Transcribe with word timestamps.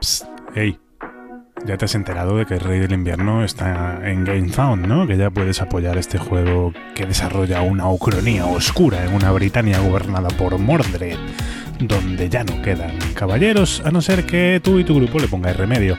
Psst, 0.00 0.24
hey, 0.54 0.78
ya 1.64 1.76
te 1.76 1.84
has 1.84 1.94
enterado 1.94 2.36
de 2.36 2.46
que 2.46 2.54
el 2.54 2.60
Rey 2.60 2.80
del 2.80 2.92
Invierno 2.92 3.44
está 3.44 4.00
en 4.08 4.24
GameFound, 4.24 4.86
¿no? 4.86 5.06
Que 5.06 5.16
ya 5.16 5.30
puedes 5.30 5.60
apoyar 5.62 5.96
este 5.98 6.18
juego 6.18 6.72
que 6.94 7.06
desarrolla 7.06 7.62
una 7.62 7.88
ucronía 7.88 8.46
oscura 8.46 9.04
en 9.04 9.14
una 9.14 9.32
Britania 9.32 9.78
gobernada 9.80 10.28
por 10.28 10.58
Mordred, 10.58 11.16
donde 11.80 12.28
ya 12.28 12.44
no 12.44 12.60
quedan 12.62 12.96
caballeros, 13.14 13.82
a 13.84 13.90
no 13.90 14.00
ser 14.00 14.26
que 14.26 14.60
tú 14.62 14.78
y 14.78 14.84
tu 14.84 14.96
grupo 14.96 15.18
le 15.18 15.28
pongáis 15.28 15.56
remedio. 15.56 15.98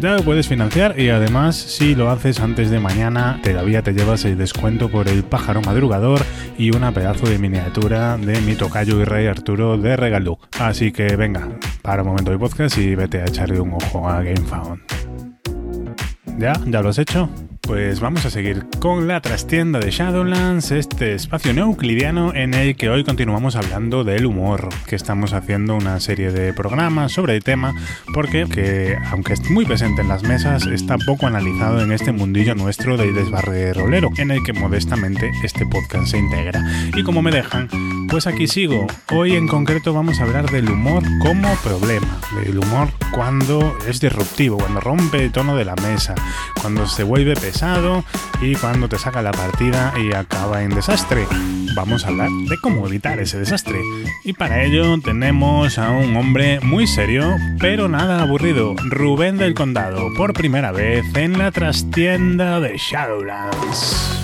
Ya 0.00 0.14
lo 0.14 0.22
puedes 0.22 0.48
financiar 0.48 0.98
y 0.98 1.10
además 1.10 1.56
si 1.56 1.94
lo 1.94 2.10
haces 2.10 2.40
antes 2.40 2.70
de 2.70 2.80
mañana 2.80 3.38
todavía 3.44 3.82
te 3.82 3.92
llevas 3.92 4.24
el 4.24 4.38
descuento 4.38 4.88
por 4.88 5.08
el 5.08 5.24
pájaro 5.24 5.60
madrugador 5.60 6.22
y 6.56 6.74
una 6.74 6.90
pedazo 6.92 7.28
de 7.28 7.38
miniatura 7.38 8.16
de 8.16 8.40
mi 8.40 8.54
tocayo 8.54 8.98
y 8.98 9.04
rey 9.04 9.26
Arturo 9.26 9.76
de 9.76 9.96
Regalú. 9.96 10.38
Así 10.58 10.90
que 10.90 11.16
venga, 11.16 11.50
para 11.82 12.00
un 12.00 12.08
momento 12.08 12.30
de 12.30 12.38
podcast 12.38 12.78
y 12.78 12.94
vete 12.94 13.20
a 13.20 13.26
echarle 13.26 13.60
un 13.60 13.74
ojo 13.74 14.08
a 14.08 14.22
GameFound. 14.22 14.80
¿Ya? 16.38 16.54
¿Ya 16.64 16.80
lo 16.80 16.88
has 16.88 16.98
hecho? 16.98 17.28
Pues 17.70 18.00
vamos 18.00 18.26
a 18.26 18.30
seguir 18.30 18.66
con 18.80 19.06
la 19.06 19.20
trastienda 19.20 19.78
de 19.78 19.92
Shadowlands, 19.92 20.72
este 20.72 21.14
espacio 21.14 21.52
euclidiano 21.52 22.34
en 22.34 22.52
el 22.52 22.74
que 22.74 22.90
hoy 22.90 23.04
continuamos 23.04 23.54
hablando 23.54 24.02
del 24.02 24.26
humor, 24.26 24.70
que 24.88 24.96
estamos 24.96 25.34
haciendo 25.34 25.76
una 25.76 26.00
serie 26.00 26.32
de 26.32 26.52
programas 26.52 27.12
sobre 27.12 27.36
el 27.36 27.44
tema, 27.44 27.72
porque 28.12 28.46
que, 28.50 28.96
aunque 29.12 29.34
es 29.34 29.50
muy 29.52 29.64
presente 29.66 30.02
en 30.02 30.08
las 30.08 30.24
mesas, 30.24 30.66
está 30.66 30.96
poco 31.06 31.28
analizado 31.28 31.80
en 31.80 31.92
este 31.92 32.10
mundillo 32.10 32.56
nuestro 32.56 32.96
del 32.96 33.14
desbarre 33.14 33.72
rolero, 33.72 34.10
en 34.16 34.32
el 34.32 34.42
que 34.42 34.52
modestamente 34.52 35.30
este 35.44 35.64
podcast 35.64 36.08
se 36.08 36.18
integra. 36.18 36.64
Y 36.96 37.04
como 37.04 37.22
me 37.22 37.30
dejan, 37.30 37.68
pues 38.10 38.26
aquí 38.26 38.48
sigo. 38.48 38.86
Hoy 39.12 39.36
en 39.36 39.46
concreto 39.46 39.94
vamos 39.94 40.18
a 40.20 40.24
hablar 40.24 40.50
del 40.50 40.68
humor 40.68 41.02
como 41.20 41.54
problema, 41.56 42.20
del 42.42 42.58
humor 42.58 42.88
cuando 43.12 43.76
es 43.86 44.00
disruptivo, 44.00 44.58
cuando 44.58 44.80
rompe 44.80 45.24
el 45.24 45.32
tono 45.32 45.56
de 45.56 45.64
la 45.64 45.76
mesa, 45.76 46.14
cuando 46.60 46.86
se 46.88 47.04
vuelve 47.04 47.34
pesado 47.34 48.04
y 48.42 48.56
cuando 48.56 48.88
te 48.88 48.98
saca 48.98 49.22
la 49.22 49.30
partida 49.30 49.94
y 49.96 50.12
acaba 50.12 50.62
en 50.62 50.70
desastre. 50.70 51.26
Vamos 51.76 52.04
a 52.04 52.08
hablar 52.08 52.30
de 52.48 52.58
cómo 52.60 52.86
evitar 52.86 53.20
ese 53.20 53.38
desastre. 53.38 53.78
Y 54.24 54.32
para 54.32 54.64
ello 54.64 55.00
tenemos 55.00 55.78
a 55.78 55.90
un 55.90 56.16
hombre 56.16 56.58
muy 56.60 56.88
serio, 56.88 57.36
pero 57.60 57.88
nada 57.88 58.22
aburrido, 58.22 58.74
Rubén 58.88 59.38
del 59.38 59.54
Condado, 59.54 60.12
por 60.16 60.32
primera 60.32 60.72
vez 60.72 61.04
en 61.14 61.38
la 61.38 61.52
trastienda 61.52 62.58
de 62.58 62.76
Shadowlands. 62.76 64.19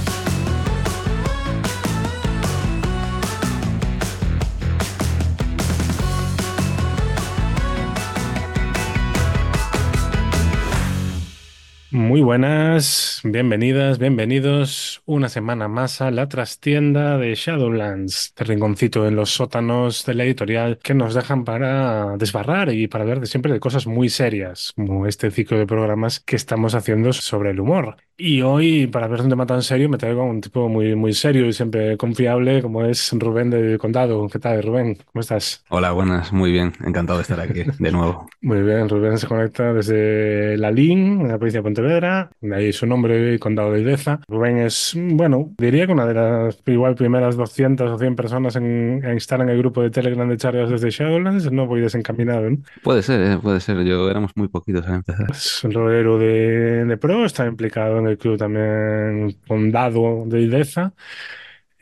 Muy 12.07 12.21
buenas, 12.21 13.21
bienvenidas, 13.25 13.99
bienvenidos 13.99 15.03
una 15.07 15.29
semana 15.29 15.67
más 15.67 16.01
a 16.01 16.13
la 16.13 16.29
trastienda 16.29 17.19
de 17.19 17.35
Shadowlands, 17.35 18.27
este 18.27 18.45
rinconcito 18.45 19.09
en 19.09 19.17
los 19.17 19.31
sótanos 19.31 20.07
de 20.07 20.15
la 20.15 20.23
editorial 20.23 20.79
que 20.79 20.95
nos 20.95 21.15
dejan 21.15 21.45
para 21.45 22.17
desbarrar 22.17 22.73
y 22.73 22.87
para 22.87 23.03
hablar 23.03 23.19
de 23.19 23.27
siempre 23.27 23.53
de 23.53 23.59
cosas 23.59 23.89
muy 23.89 24.09
serias, 24.09 24.73
como 24.77 25.09
este 25.09 25.33
ciclo 25.33 25.59
de 25.59 25.67
programas 25.67 26.21
que 26.21 26.37
estamos 26.37 26.77
haciendo 26.77 27.13
sobre 27.13 27.51
el 27.51 27.59
humor. 27.59 27.97
Y 28.19 28.41
hoy, 28.41 28.87
para 28.87 29.09
ver 29.09 29.21
un 29.21 29.29
tema 29.29 29.45
tan 29.45 29.61
serio, 29.61 29.91
me 29.91 29.99
traigo 29.99 30.23
a 30.23 30.25
un 30.25 30.41
tipo 30.41 30.71
muy, 30.71 30.95
muy 30.95 31.13
serio 31.13 31.45
y 31.45 31.53
siempre 31.53 31.99
confiable, 31.99 32.63
como 32.63 32.83
es 32.87 33.13
Rubén 33.13 33.51
del 33.51 33.77
Condado. 33.77 34.27
¿Qué 34.29 34.39
tal, 34.39 34.63
Rubén? 34.63 34.97
¿Cómo 35.13 35.21
estás? 35.21 35.63
Hola, 35.69 35.93
buenas, 35.93 36.33
muy 36.33 36.51
bien, 36.51 36.73
encantado 36.83 37.19
de 37.19 37.23
estar 37.23 37.39
aquí 37.41 37.65
de 37.79 37.93
nuevo. 37.93 38.27
Muy 38.41 38.63
bien, 38.63 38.89
Rubén 38.89 39.19
se 39.19 39.27
conecta 39.27 39.73
desde 39.73 40.57
la 40.57 40.71
LIN, 40.71 41.21
en 41.23 41.29
la 41.29 41.37
provincia 41.37 41.59
de 41.59 41.65
Pontevedra, 41.65 41.96
de 42.01 42.55
ahí 42.55 42.73
su 42.73 42.87
nombre, 42.87 43.39
Condado 43.39 43.73
de 43.73 43.81
Ideza. 43.81 44.21
Rubén 44.29 44.59
es, 44.59 44.93
bueno, 44.97 45.53
diría 45.59 45.87
que 45.87 45.93
una 45.93 46.07
de 46.07 46.15
las 46.15 46.63
igual 46.67 46.95
primeras 46.95 47.37
200 47.37 47.91
o 47.91 47.99
100 47.99 48.17
personas 48.17 48.57
en, 48.57 49.01
en 49.05 49.17
estar 49.17 49.41
en 49.41 49.49
el 49.49 49.59
grupo 49.59 49.83
de 49.83 49.91
Telegram 49.91 50.29
de 50.29 50.37
Charlas 50.37 50.71
desde 50.71 50.91
Shadowlands, 50.91 51.51
no 51.51 51.67
voy 51.67 51.81
desencaminado, 51.81 52.51
¿no? 52.51 52.59
Puede 52.83 53.03
ser, 53.03 53.21
eh, 53.21 53.39
puede 53.43 53.61
ser, 53.61 53.83
yo 53.85 54.11
éramos 54.11 54.33
muy 54.37 54.49
poquitos 54.49 54.87
al 54.87 54.97
empezar. 54.97 55.27
Es 55.31 55.65
un 55.65 55.73
rolero 55.73 56.19
de, 56.19 56.85
de 56.85 56.97
pro, 56.97 57.25
está 57.25 57.47
implicado 57.47 57.99
en 57.99 58.09
el 58.09 58.19
club 58.19 58.39
también 58.39 59.37
Condado 59.47 60.25
de 60.27 60.41
Ideza. 60.43 60.93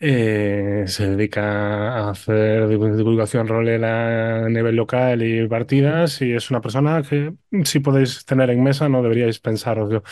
Eh, 0.06 0.84
se 0.86 1.08
dedica 1.08 1.94
a 1.96 2.10
hacer 2.10 2.68
divulgación 2.68 3.48
rolera 3.48 4.44
a 4.44 4.48
nivel 4.50 4.76
local 4.76 5.22
y 5.22 5.48
partidas 5.48 6.20
y 6.20 6.34
es 6.34 6.50
una 6.50 6.60
persona 6.60 7.02
que 7.02 7.32
si 7.64 7.80
podéis 7.80 8.26
tener 8.26 8.50
en 8.50 8.62
mesa 8.62 8.86
no 8.86 9.02
deberíais 9.02 9.40
pensaros 9.40 10.02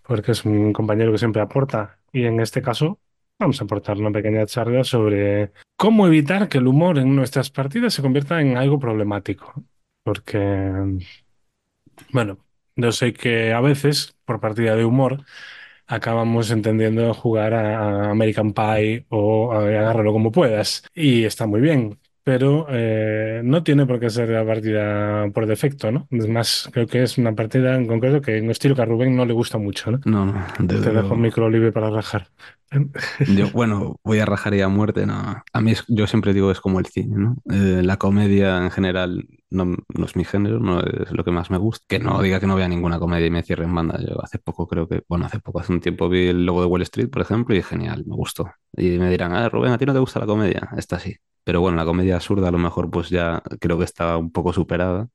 porque 0.00 0.32
es 0.32 0.46
un 0.46 0.72
compañero 0.72 1.12
que 1.12 1.18
siempre 1.18 1.42
aporta. 1.42 1.98
Y 2.10 2.24
en 2.24 2.40
este 2.40 2.62
caso 2.62 3.00
vamos 3.38 3.60
a 3.60 3.64
aportar 3.64 3.98
una 3.98 4.12
pequeña 4.12 4.46
charla 4.46 4.82
sobre 4.82 5.52
cómo 5.76 6.06
evitar 6.06 6.48
que 6.48 6.56
el 6.56 6.66
humor 6.66 6.96
en 6.96 7.14
nuestras 7.14 7.50
partidas 7.50 7.92
se 7.92 8.00
convierta 8.00 8.40
en 8.40 8.56
algo 8.56 8.78
problemático, 8.78 9.62
porque 10.04 10.48
bueno, 12.12 12.38
yo 12.76 12.92
sé 12.92 13.12
que 13.12 13.52
a 13.52 13.60
veces 13.60 14.16
por 14.24 14.40
partida 14.40 14.74
de 14.74 14.86
humor 14.86 15.22
acabamos 15.86 16.50
entendiendo 16.50 17.12
jugar 17.14 17.54
a, 17.54 18.10
American 18.10 18.52
Pie 18.52 19.06
o 19.08 19.52
a 19.52 19.58
agárralo 19.60 20.12
como 20.12 20.32
puedas. 20.32 20.84
Y 20.94 21.24
está 21.24 21.46
muy 21.46 21.60
bien, 21.60 21.98
pero 22.22 22.66
eh, 22.70 23.42
no 23.44 23.62
tiene 23.62 23.86
por 23.86 24.00
qué 24.00 24.10
ser 24.10 24.30
la 24.30 24.44
partida 24.46 25.28
por 25.32 25.46
defecto, 25.46 25.92
¿no? 25.92 26.08
Es 26.10 26.26
más, 26.28 26.68
creo 26.72 26.86
que 26.86 27.02
es 27.02 27.18
una 27.18 27.34
partida 27.34 27.74
en 27.76 27.86
concreto 27.86 28.20
que 28.20 28.38
en 28.38 28.44
un 28.46 28.50
estilo 28.50 28.74
que 28.74 28.82
a 28.82 28.86
Rubén 28.86 29.14
no 29.14 29.26
le 29.26 29.34
gusta 29.34 29.58
mucho, 29.58 29.90
¿no? 29.90 30.00
No, 30.04 30.26
no, 30.26 30.46
Te 30.66 30.78
dejo 30.78 31.14
el 31.14 31.20
micro 31.20 31.50
libre 31.50 31.72
para 31.72 31.90
rajar. 31.90 32.28
Yo, 33.26 33.50
bueno, 33.52 33.96
voy 34.02 34.18
a 34.18 34.26
rajar 34.26 34.54
ya 34.54 34.64
a 34.66 34.68
muerte, 34.68 35.06
no. 35.06 35.42
A 35.52 35.60
mí 35.60 35.72
es- 35.72 35.84
yo 35.88 36.06
siempre 36.06 36.32
digo 36.32 36.50
es 36.50 36.60
como 36.60 36.80
el 36.80 36.86
cine, 36.86 37.16
¿no? 37.16 37.36
Eh, 37.50 37.82
la 37.82 37.98
comedia 37.98 38.58
en 38.64 38.70
general 38.70 39.28
no, 39.54 39.64
no 39.64 40.06
es 40.06 40.16
mi 40.16 40.24
género, 40.24 40.60
no 40.60 40.80
es 40.80 41.10
lo 41.12 41.24
que 41.24 41.30
más 41.30 41.50
me 41.50 41.58
gusta. 41.58 41.84
Que 41.88 41.98
no 41.98 42.20
diga 42.22 42.40
que 42.40 42.46
no 42.46 42.56
vea 42.56 42.68
ninguna 42.68 42.98
comedia 42.98 43.26
y 43.26 43.30
me 43.30 43.42
cierre 43.42 43.64
en 43.64 43.74
banda. 43.74 43.98
Yo 44.00 44.22
hace 44.22 44.38
poco 44.38 44.66
creo 44.68 44.88
que, 44.88 45.02
bueno, 45.08 45.26
hace 45.26 45.40
poco, 45.40 45.60
hace 45.60 45.72
un 45.72 45.80
tiempo 45.80 46.08
vi 46.08 46.28
el 46.28 46.44
logo 46.46 46.60
de 46.60 46.66
Wall 46.66 46.82
Street, 46.82 47.08
por 47.10 47.22
ejemplo, 47.22 47.54
y 47.54 47.62
genial, 47.62 48.04
me 48.06 48.14
gustó. 48.14 48.50
Y 48.76 48.98
me 48.98 49.10
dirán, 49.10 49.32
ah, 49.34 49.48
Rubén, 49.48 49.72
¿a 49.72 49.78
ti 49.78 49.86
no 49.86 49.92
te 49.92 49.98
gusta 50.00 50.20
la 50.20 50.26
comedia? 50.26 50.68
Esta 50.76 50.98
sí. 50.98 51.16
Pero 51.44 51.60
bueno, 51.60 51.76
la 51.76 51.84
comedia 51.84 52.16
absurda 52.16 52.48
a 52.48 52.50
lo 52.50 52.58
mejor 52.58 52.90
pues 52.90 53.10
ya 53.10 53.42
creo 53.60 53.78
que 53.78 53.84
está 53.84 54.16
un 54.16 54.32
poco 54.32 54.52
superada, 54.52 55.08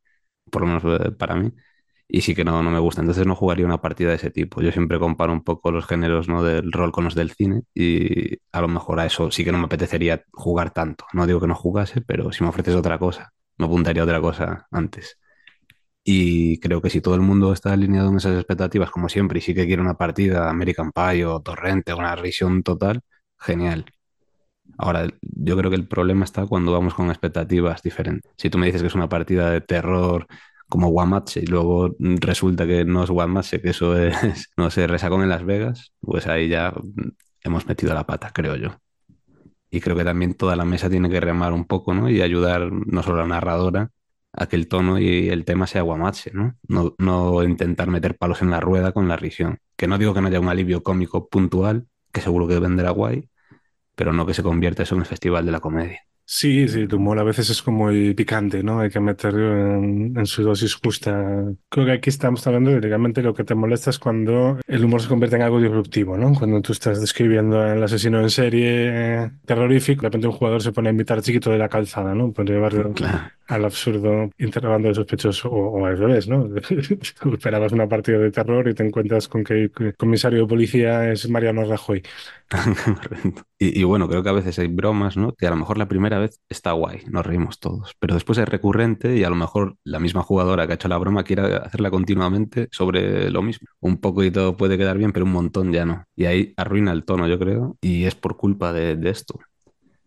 por 0.52 0.62
lo 0.64 0.68
menos 0.68 0.84
eh, 1.08 1.12
para 1.12 1.36
mí. 1.36 1.52
Y 2.08 2.22
sí 2.22 2.34
que 2.36 2.44
no, 2.44 2.64
no 2.64 2.72
me 2.72 2.80
gusta. 2.80 3.02
Entonces 3.02 3.26
no 3.28 3.36
jugaría 3.36 3.66
una 3.66 3.82
partida 3.82 4.10
de 4.10 4.16
ese 4.16 4.32
tipo. 4.32 4.62
Yo 4.62 4.72
siempre 4.72 5.00
comparo 5.00 5.32
un 5.32 5.44
poco 5.44 5.72
los 5.72 5.86
géneros, 5.86 6.28
¿no? 6.28 6.44
del 6.44 6.72
rol 6.72 6.92
con 6.92 7.04
los 7.04 7.14
del 7.16 7.32
cine 7.32 7.62
y 7.74 8.38
a 8.52 8.62
lo 8.62 8.68
mejor 8.68 9.00
a 9.00 9.06
eso 9.06 9.30
sí 9.32 9.44
que 9.46 9.52
no 9.52 9.60
me 9.60 9.66
apetecería 9.66 10.24
jugar 10.34 10.72
tanto. 10.72 11.06
No 11.14 11.28
digo 11.28 11.40
que 11.40 11.48
no 11.48 11.56
jugase, 11.56 12.02
pero 12.02 12.32
si 12.32 12.44
me 12.44 12.50
ofreces 12.50 12.76
otra 12.76 12.98
cosa, 13.00 13.32
me 13.60 13.66
apuntaría 13.68 14.04
a 14.04 14.06
otra 14.06 14.22
cosa 14.22 14.68
antes. 14.72 15.20
Y 16.04 16.60
creo 16.60 16.82
que 16.82 16.90
si 16.90 17.02
todo 17.02 17.16
el 17.16 17.22
mundo 17.22 17.54
está 17.54 17.74
alineado 17.74 18.10
en 18.10 18.18
esas 18.18 18.36
expectativas, 18.38 18.92
como 18.92 19.10
siempre, 19.10 19.40
y 19.40 19.42
sí 19.42 19.54
que 19.54 19.68
quiere 19.68 19.82
una 19.82 19.98
partida 19.98 20.50
American 20.50 20.92
Pie 20.92 21.26
o 21.26 21.42
Torrente, 21.42 21.94
una 21.94 22.16
revisión 22.16 22.64
total, 22.64 23.02
genial. 23.40 23.86
Ahora, 24.78 25.08
yo 25.22 25.58
creo 25.58 25.70
que 25.70 25.76
el 25.78 25.88
problema 25.88 26.26
está 26.26 26.46
cuando 26.48 26.72
vamos 26.72 26.94
con 26.94 27.10
expectativas 27.10 27.82
diferentes. 27.82 28.32
Si 28.38 28.50
tú 28.50 28.58
me 28.58 28.68
dices 28.68 28.82
que 28.82 28.88
es 28.88 28.96
una 28.96 29.10
partida 29.10 29.52
de 29.52 29.62
terror 29.62 30.28
como 30.70 30.90
Guamache 30.90 31.42
y 31.42 31.46
luego 31.48 31.96
resulta 32.00 32.66
que 32.68 32.86
no 32.86 33.04
es 33.04 33.10
Guamache, 33.10 33.62
que 33.62 33.70
eso 33.72 33.98
es, 33.98 34.16
no 34.58 34.70
sé, 34.72 34.88
Resacón 34.88 35.24
en 35.24 35.30
Las 35.30 35.46
Vegas, 35.46 35.94
pues 36.02 36.28
ahí 36.28 36.48
ya 36.50 36.74
hemos 37.44 37.66
metido 37.68 37.94
la 37.94 38.06
pata, 38.06 38.32
creo 38.34 38.56
yo. 38.56 38.70
Y 39.70 39.82
creo 39.82 39.96
que 39.96 40.04
también 40.04 40.34
toda 40.34 40.56
la 40.56 40.66
mesa 40.66 40.90
tiene 40.90 41.10
que 41.10 41.20
remar 41.20 41.54
un 41.54 41.66
poco, 41.66 41.94
¿no? 41.94 42.10
Y 42.10 42.22
ayudar 42.22 42.72
no 42.72 43.04
solo 43.04 43.20
a 43.20 43.22
la 43.24 43.28
narradora 43.28 43.92
a 44.34 44.48
que 44.48 44.56
el 44.56 44.68
tono 44.68 45.00
y 45.00 45.30
el 45.30 45.46
tema 45.46 45.68
sea 45.68 45.82
Guamache, 45.82 46.32
¿no? 46.34 46.56
No, 46.68 46.96
no 46.98 47.44
intentar 47.44 47.90
meter 47.90 48.18
palos 48.18 48.42
en 48.42 48.52
la 48.52 48.60
rueda 48.60 48.92
con 48.92 49.08
la 49.08 49.16
risión. 49.16 49.60
Que 49.76 49.88
no 49.88 49.98
digo 49.98 50.14
que 50.14 50.22
no 50.22 50.28
haya 50.28 50.40
un 50.40 50.50
alivio 50.50 50.84
cómico 50.84 51.30
puntual, 51.30 51.88
que 52.12 52.22
seguro 52.22 52.48
que 52.48 52.60
vendrá 52.60 52.92
guay, 52.92 53.30
pero 53.96 54.14
no 54.14 54.26
que 54.26 54.34
se 54.34 54.44
convierta 54.44 54.84
eso 54.84 54.96
en 54.96 55.02
el 55.02 55.08
festival 55.08 55.46
de 55.46 55.52
la 55.52 55.60
comedia. 55.60 56.02
Sí, 56.32 56.68
sí, 56.68 56.88
tu 56.88 56.98
humor 56.98 57.18
a 57.18 57.24
veces 57.24 57.50
es 57.50 57.64
como 57.64 57.90
el 57.90 58.14
picante, 58.14 58.62
¿no? 58.62 58.82
Hay 58.82 58.92
que 58.92 59.00
meterlo 59.00 59.52
en, 59.80 60.16
en 60.16 60.26
su 60.28 60.44
dosis 60.44 60.76
justa. 60.76 61.44
Creo 61.70 61.88
que 61.88 61.92
aquí 61.94 62.12
estamos 62.12 62.46
hablando 62.46 62.70
de 62.70 62.80
realmente 62.80 63.24
lo 63.24 63.34
que 63.34 63.44
te 63.44 63.56
molesta 63.56 63.90
es 63.90 63.98
cuando 63.98 64.60
el 64.68 64.86
humor 64.86 65.02
se 65.02 65.08
convierte 65.08 65.38
en 65.38 65.42
algo 65.42 65.60
disruptivo, 65.60 66.18
¿no? 66.18 66.36
Cuando 66.36 66.62
tú 66.62 66.72
estás 66.72 67.02
describiendo 67.02 67.66
el 67.66 67.82
asesino 67.82 68.22
en 68.22 68.30
serie 68.30 69.24
eh, 69.24 69.32
terrorífico, 69.44 70.04
de 70.04 70.10
repente 70.10 70.28
un 70.28 70.34
jugador 70.34 70.62
se 70.62 70.72
pone 70.72 70.90
a 70.90 70.92
invitar 70.92 71.18
al 71.18 71.24
chiquito 71.24 71.50
de 71.50 71.58
la 71.58 71.68
calzada, 71.68 72.14
¿no? 72.14 72.32
Por 72.32 72.46
llevarlo 72.46 72.94
Claro. 72.94 73.32
Al 73.50 73.66
absurdo 73.66 74.30
interrogando 74.38 74.90
de 74.90 74.94
sospechoso 74.96 75.50
o, 75.50 75.86
al 75.86 75.98
revés, 75.98 76.28
¿no? 76.28 76.48
Esperabas 77.34 77.72
una 77.72 77.88
partida 77.90 78.20
de 78.20 78.32
terror 78.32 78.68
y 78.70 78.76
te 78.76 78.86
encuentras 78.86 79.28
con 79.28 79.44
que 79.44 79.72
el 79.76 79.96
comisario 79.98 80.42
de 80.42 80.48
policía 80.48 81.12
es 81.12 81.28
Mariano 81.30 81.66
Rajoy. 81.66 82.04
y, 83.58 83.82
y, 83.82 83.84
bueno, 83.84 84.08
creo 84.08 84.22
que 84.22 84.30
a 84.30 84.34
veces 84.34 84.60
hay 84.60 84.68
bromas, 84.68 85.18
¿no? 85.18 85.34
Que 85.34 85.48
a 85.48 85.50
lo 85.50 85.56
mejor 85.56 85.80
la 85.80 85.88
primera 85.88 86.20
vez 86.20 86.40
está 86.48 86.74
guay, 86.74 87.02
nos 87.10 87.26
reímos 87.26 87.60
todos, 87.60 87.96
pero 88.00 88.14
después 88.14 88.38
es 88.38 88.48
recurrente 88.48 89.16
y 89.18 89.24
a 89.24 89.30
lo 89.30 89.36
mejor 89.36 89.78
la 89.84 90.00
misma 90.00 90.22
jugadora 90.22 90.68
que 90.68 90.74
ha 90.74 90.76
hecho 90.76 90.88
la 90.88 90.98
broma 90.98 91.24
quiere 91.24 91.56
hacerla 91.56 91.90
continuamente 91.90 92.68
sobre 92.72 93.32
lo 93.32 93.42
mismo. 93.42 93.68
Un 93.80 93.98
poquito 94.00 94.58
puede 94.58 94.78
quedar 94.78 94.98
bien, 94.98 95.12
pero 95.12 95.26
un 95.26 95.32
montón 95.32 95.74
ya 95.74 95.86
no. 95.86 96.06
Y 96.16 96.26
ahí 96.26 96.54
arruina 96.56 96.92
el 96.92 97.04
tono, 97.04 97.28
yo 97.28 97.40
creo, 97.40 97.78
y 97.82 98.06
es 98.06 98.14
por 98.14 98.38
culpa 98.38 98.74
de 98.74 99.10
esto 99.10 99.40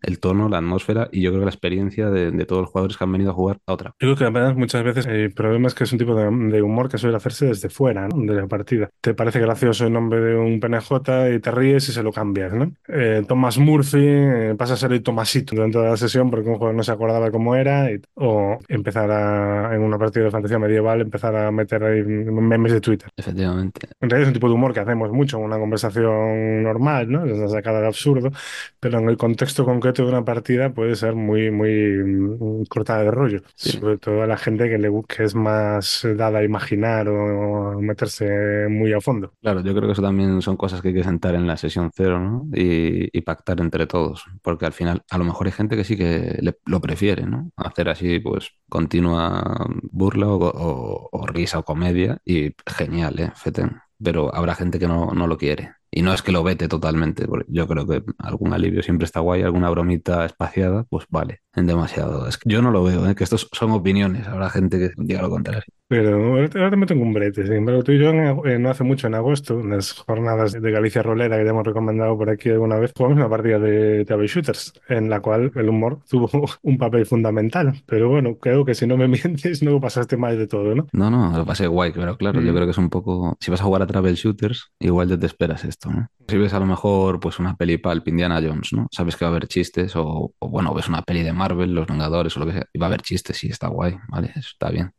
el 0.03 0.19
tono, 0.19 0.49
la 0.49 0.57
atmósfera 0.57 1.09
y 1.11 1.21
yo 1.21 1.31
creo 1.31 1.41
que 1.41 1.45
la 1.45 1.51
experiencia 1.51 2.09
de, 2.09 2.45
todos 2.45 2.63
los 2.63 2.71
jugadores 2.71 2.97
que 2.97 3.03
han 3.03 3.11
venido 3.11 3.31
a 3.31 3.33
jugar 3.33 3.57
a 3.65 3.73
otra. 3.73 3.95
Yo 3.99 4.07
creo 4.07 4.15
que 4.15 4.23
además 4.25 4.55
muchas 4.55 4.83
veces 4.83 5.05
el 5.05 5.33
problema 5.33 5.67
es 5.67 5.73
que 5.73 5.85
es 5.85 5.91
un 5.91 5.97
tipo 5.97 6.15
de, 6.15 6.61
humor 6.61 6.89
que 6.89 6.97
suele 6.97 7.15
hacerse 7.15 7.47
desde 7.47 7.69
fuera 7.69 8.07
de 8.13 8.33
la 8.33 8.47
partida. 8.47 8.89
Te 9.01 9.13
parece 9.13 9.39
gracioso 9.39 9.87
el 9.87 9.93
nombre 9.93 10.19
de 10.19 10.35
un 10.35 10.59
PNJ 10.59 11.35
y 11.35 11.39
te 11.39 11.51
ríes 11.51 11.87
y 11.89 11.93
se 11.93 12.03
lo 12.03 12.11
cambias. 12.11 12.53
¿no? 12.53 12.71
Eh, 12.87 13.23
Thomas 13.27 13.57
Murphy 13.57 14.05
eh, 14.05 14.55
pasa 14.57 14.73
a 14.73 14.77
ser 14.77 14.91
el 14.91 15.01
Tomasito 15.01 15.55
de 15.55 15.69
la 15.69 15.97
sesión 15.97 16.29
porque 16.29 16.49
un 16.49 16.55
jugador 16.55 16.75
no 16.75 16.83
se 16.83 16.91
acordaba 16.91 17.31
cómo 17.31 17.55
era 17.55 17.89
o 18.15 18.59
empezar 18.67 19.09
a, 19.09 19.73
en 19.73 19.81
una 19.81 19.97
partida 19.97 20.25
de 20.25 20.31
fantasía 20.31 20.59
medieval 20.59 21.01
empezar 21.01 21.35
a 21.35 21.51
meter 21.51 21.83
ahí 21.83 22.03
memes 22.03 22.73
de 22.73 22.81
Twitter. 22.81 23.09
Efectivamente. 23.15 23.87
En 24.01 24.09
realidad 24.09 24.23
es 24.23 24.27
un 24.29 24.33
tipo 24.33 24.47
de 24.47 24.53
humor 24.53 24.73
que 24.73 24.79
hacemos 24.79 25.11
mucho 25.11 25.37
en 25.37 25.43
una 25.43 25.57
conversación 25.57 26.63
normal, 26.63 27.11
¿no? 27.11 27.25
Es 27.25 27.33
una 27.33 27.47
sacada 27.47 27.81
de 27.81 27.87
absurdo, 27.87 28.31
pero 28.79 28.99
en 28.99 29.09
el 29.09 29.17
contexto 29.17 29.65
concreto 29.65 29.92
de 30.01 30.09
una 30.09 30.25
partida 30.25 30.73
puede 30.73 30.95
ser 30.95 31.13
muy, 31.13 31.51
muy 31.51 31.69
mm, 31.69 32.65
cortada 32.65 33.03
de 33.03 33.11
rollo. 33.11 33.41
Sobre 33.55 33.97
todo 33.97 34.23
a 34.23 34.27
la 34.27 34.37
gente 34.37 34.67
que, 34.69 34.77
le, 34.77 34.89
que 35.07 35.23
es 35.23 35.35
más 35.35 36.07
dada 36.15 36.39
a 36.39 36.43
imaginar 36.43 37.07
o 37.07 37.79
meterse 37.79 38.67
muy 38.69 38.93
a 38.93 39.01
fondo. 39.01 39.33
Claro, 39.41 39.61
yo 39.61 39.73
creo 39.73 39.87
que 39.87 39.93
eso 39.93 40.01
también 40.01 40.41
son 40.41 40.57
cosas 40.57 40.81
que 40.81 40.87
hay 40.87 40.93
que 40.93 41.03
sentar 41.03 41.35
en 41.35 41.45
la 41.45 41.57
sesión 41.57 41.91
cero 41.93 42.19
¿no? 42.19 42.47
y, 42.53 43.21
pactar 43.21 43.61
entre 43.61 43.87
todos. 43.87 44.25
Porque 44.41 44.65
al 44.65 44.73
final, 44.73 45.03
a 45.09 45.17
lo 45.17 45.23
mejor 45.23 45.47
hay 45.47 45.53
gente 45.53 45.77
que 45.77 45.83
sí 45.83 45.95
que 45.95 46.39
lo 46.65 46.81
prefiere, 46.81 47.25
¿no? 47.25 47.51
Hacer 47.55 47.87
así, 47.87 48.19
pues, 48.19 48.51
continua 48.67 49.65
burla 49.83 50.27
o, 50.27 51.25
risa 51.27 51.59
o 51.59 51.63
comedia 51.63 52.19
y 52.25 52.53
genial, 52.65 53.19
¿eh? 53.19 53.31
Feten. 53.35 53.79
Pero 54.03 54.33
habrá 54.35 54.55
gente 54.55 54.79
que 54.79 54.87
no, 54.87 55.11
no 55.13 55.27
lo 55.27 55.37
quiere. 55.37 55.71
Y 55.95 56.01
no 56.01 56.11
es 56.11 56.23
que 56.23 56.31
lo 56.31 56.41
vete 56.43 56.67
totalmente, 56.67 57.27
porque 57.27 57.45
yo 57.49 57.67
creo 57.67 57.85
que 57.87 58.03
algún 58.17 58.51
alivio 58.51 58.81
siempre 58.81 59.05
está 59.05 59.19
guay, 59.19 59.43
alguna 59.43 59.69
bromita 59.69 60.25
espaciada, 60.25 60.85
pues 60.85 61.05
vale, 61.09 61.41
demasiado. 61.55 62.27
Es 62.27 62.37
que 62.37 62.49
yo 62.49 62.61
no 62.61 62.71
lo 62.71 62.83
veo, 62.83 63.07
¿eh? 63.07 63.15
que 63.15 63.23
estos 63.23 63.47
son 63.51 63.71
opiniones, 63.71 64.27
habrá 64.27 64.49
gente 64.49 64.79
que 64.79 64.91
diga 64.97 65.21
lo 65.21 65.29
contrario. 65.29 65.63
Pero 65.87 66.37
ahora 66.37 66.69
te 66.71 66.75
meto 66.75 66.93
en 66.93 67.01
un 67.01 67.13
brete, 67.13 67.43
sin 67.43 67.53
embargo, 67.53 67.83
tú 67.83 67.91
y 67.91 67.99
yo 67.99 68.09
eh, 68.09 68.57
no 68.57 68.69
hace 68.71 68.83
mucho 68.83 69.05
en 69.05 69.13
agosto, 69.13 69.59
en 69.59 69.69
las 69.69 69.91
jornadas 69.93 70.53
de 70.53 70.71
Galicia 70.71 71.03
Rolera 71.03 71.37
que 71.37 71.43
ya 71.43 71.51
hemos 71.51 71.65
recomendado 71.65 72.17
por 72.17 72.31
aquí 72.31 72.49
alguna 72.49 72.77
vez, 72.77 72.93
jugamos 72.95 73.17
una 73.17 73.29
partida 73.29 73.59
de 73.59 74.03
Table 74.05 74.25
Shooters, 74.25 74.73
en 74.89 75.09
la 75.09 75.19
cual 75.19 75.51
el 75.53 75.69
humor 75.69 75.99
tuvo 76.09 76.29
un 76.63 76.77
papel 76.79 77.05
fundamental. 77.05 77.83
Pero 77.85 78.09
bueno, 78.09 78.37
creo 78.39 78.65
que 78.65 78.73
si 78.73 78.87
no 78.87 78.97
me 78.97 79.07
mientes, 79.07 79.61
no 79.61 79.79
pasaste 79.79 80.17
mal 80.17 80.35
de 80.35 80.47
todo, 80.47 80.73
¿no? 80.73 80.87
No, 80.93 81.11
no, 81.11 81.37
lo 81.37 81.45
pasé 81.45 81.67
guay, 81.67 81.91
pero 81.93 82.17
claro, 82.17 82.41
yo 82.41 82.51
mm. 82.51 82.55
creo 82.55 82.65
que 82.65 82.71
es 82.71 82.77
un 82.79 82.89
poco. 82.89 83.35
Si 83.39 83.51
vas 83.51 83.61
a 83.61 83.65
jugar 83.65 83.83
a 83.83 83.87
Travel 83.87 84.15
Shooters, 84.15 84.71
igual 84.79 85.09
ya 85.09 85.19
te 85.19 85.27
esperas 85.27 85.63
esto, 85.63 85.91
¿no? 85.91 86.07
Si 86.27 86.37
ves 86.37 86.53
a 86.53 86.59
lo 86.59 86.65
mejor 86.65 87.19
pues 87.19 87.37
una 87.37 87.55
peli 87.55 87.77
palp 87.77 88.07
Indiana 88.07 88.41
Jones, 88.41 88.73
¿no? 88.73 88.87
Sabes 88.91 89.15
que 89.15 89.25
va 89.25 89.29
a 89.29 89.33
haber 89.33 89.47
chistes, 89.47 89.95
o, 89.95 90.33
o 90.39 90.49
bueno, 90.49 90.73
ves 90.73 90.87
una 90.87 91.01
peli 91.03 91.21
de 91.21 91.33
Marvel, 91.43 91.73
Los 91.75 91.87
Vengadores 91.87 92.35
o 92.37 92.39
lo 92.39 92.45
que 92.45 92.53
sea, 92.53 92.65
y 92.71 92.79
va 92.79 92.85
a 92.85 92.89
haber 92.89 93.01
chistes, 93.01 93.37
sí, 93.37 93.47
está 93.49 93.67
guay, 93.67 93.97
¿vale? 94.07 94.29
Eso 94.35 94.49
está 94.53 94.69
bien. 94.69 94.93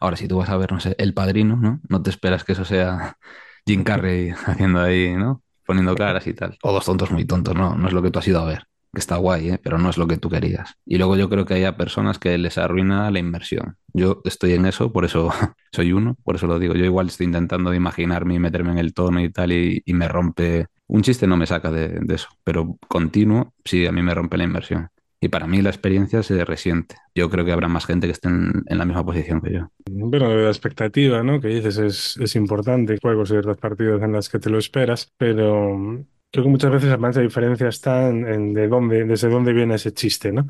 Ahora, 0.00 0.16
si 0.16 0.28
tú 0.28 0.38
vas 0.38 0.48
a 0.50 0.56
ver, 0.56 0.72
no 0.72 0.80
sé, 0.80 0.94
El 0.98 1.14
Padrino, 1.14 1.56
¿no? 1.56 1.80
No 1.88 2.02
te 2.02 2.10
esperas 2.10 2.44
que 2.44 2.52
eso 2.52 2.64
sea 2.64 3.16
Jim 3.66 3.84
Carrey 3.84 4.30
haciendo 4.46 4.80
ahí, 4.80 5.14
¿no? 5.14 5.42
Poniendo 5.66 5.94
caras 5.94 6.26
y 6.26 6.34
tal. 6.34 6.58
O 6.62 6.72
dos 6.72 6.84
tontos 6.84 7.10
muy 7.10 7.24
tontos, 7.24 7.54
¿no? 7.54 7.74
No 7.76 7.88
es 7.88 7.94
lo 7.94 8.02
que 8.02 8.10
tú 8.10 8.18
has 8.18 8.28
ido 8.28 8.40
a 8.40 8.44
ver. 8.44 8.66
Que 8.92 9.00
está 9.00 9.16
guay, 9.16 9.50
¿eh? 9.50 9.60
Pero 9.62 9.78
no 9.78 9.90
es 9.90 9.98
lo 9.98 10.06
que 10.06 10.18
tú 10.18 10.28
querías. 10.30 10.74
Y 10.86 10.98
luego 10.98 11.16
yo 11.16 11.28
creo 11.28 11.44
que 11.46 11.54
hay 11.54 11.72
personas 11.72 12.18
que 12.18 12.36
les 12.38 12.58
arruina 12.58 13.10
la 13.10 13.18
inversión. 13.18 13.76
Yo 13.92 14.20
estoy 14.24 14.54
en 14.54 14.66
eso, 14.66 14.92
por 14.92 15.04
eso 15.04 15.30
soy 15.72 15.92
uno, 15.92 16.16
por 16.22 16.36
eso 16.36 16.46
lo 16.46 16.58
digo. 16.58 16.74
Yo 16.74 16.84
igual 16.84 17.08
estoy 17.08 17.26
intentando 17.26 17.74
imaginarme 17.74 18.34
y 18.34 18.38
meterme 18.38 18.72
en 18.72 18.78
el 18.78 18.94
tono 18.94 19.20
y 19.20 19.30
tal, 19.30 19.52
y, 19.52 19.82
me 19.86 20.08
rompe. 20.08 20.66
Un 20.86 21.02
chiste 21.02 21.26
no 21.26 21.36
me 21.36 21.46
saca 21.46 21.70
de, 21.70 21.98
de 22.00 22.14
eso, 22.14 22.28
pero 22.44 22.76
continuo, 22.88 23.54
sí, 23.64 23.86
a 23.86 23.92
mí 23.92 24.02
me 24.02 24.14
rompe 24.14 24.36
la 24.36 24.44
inversión. 24.44 24.90
Y 25.24 25.28
para 25.30 25.46
mí 25.46 25.62
la 25.62 25.70
experiencia 25.70 26.22
se 26.22 26.44
resiente. 26.44 26.96
Yo 27.14 27.30
creo 27.30 27.46
que 27.46 27.52
habrá 27.52 27.66
más 27.66 27.86
gente 27.86 28.06
que 28.06 28.12
esté 28.12 28.28
en, 28.28 28.62
la 28.68 28.84
misma 28.84 29.06
posición 29.06 29.40
que 29.40 29.54
yo. 29.54 29.70
Bueno, 29.90 30.28
la 30.28 30.48
expectativa, 30.48 31.22
¿no? 31.22 31.40
Que 31.40 31.48
dices 31.48 31.78
es, 31.78 32.18
es 32.18 32.36
importante. 32.36 32.98
Juegos 33.00 33.30
otras 33.30 33.56
partidas 33.56 34.02
en 34.02 34.12
las 34.12 34.28
que 34.28 34.38
te 34.38 34.50
lo 34.50 34.58
esperas, 34.58 35.10
pero 35.16 36.04
creo 36.30 36.44
que 36.44 36.50
muchas 36.50 36.72
veces 36.72 36.90
la 36.90 37.22
diferencia 37.22 37.68
está 37.68 38.10
en, 38.10 38.52
de 38.52 38.68
dónde, 38.68 39.04
desde 39.04 39.30
dónde 39.30 39.54
viene 39.54 39.76
ese 39.76 39.94
chiste, 39.94 40.30
¿no? 40.30 40.46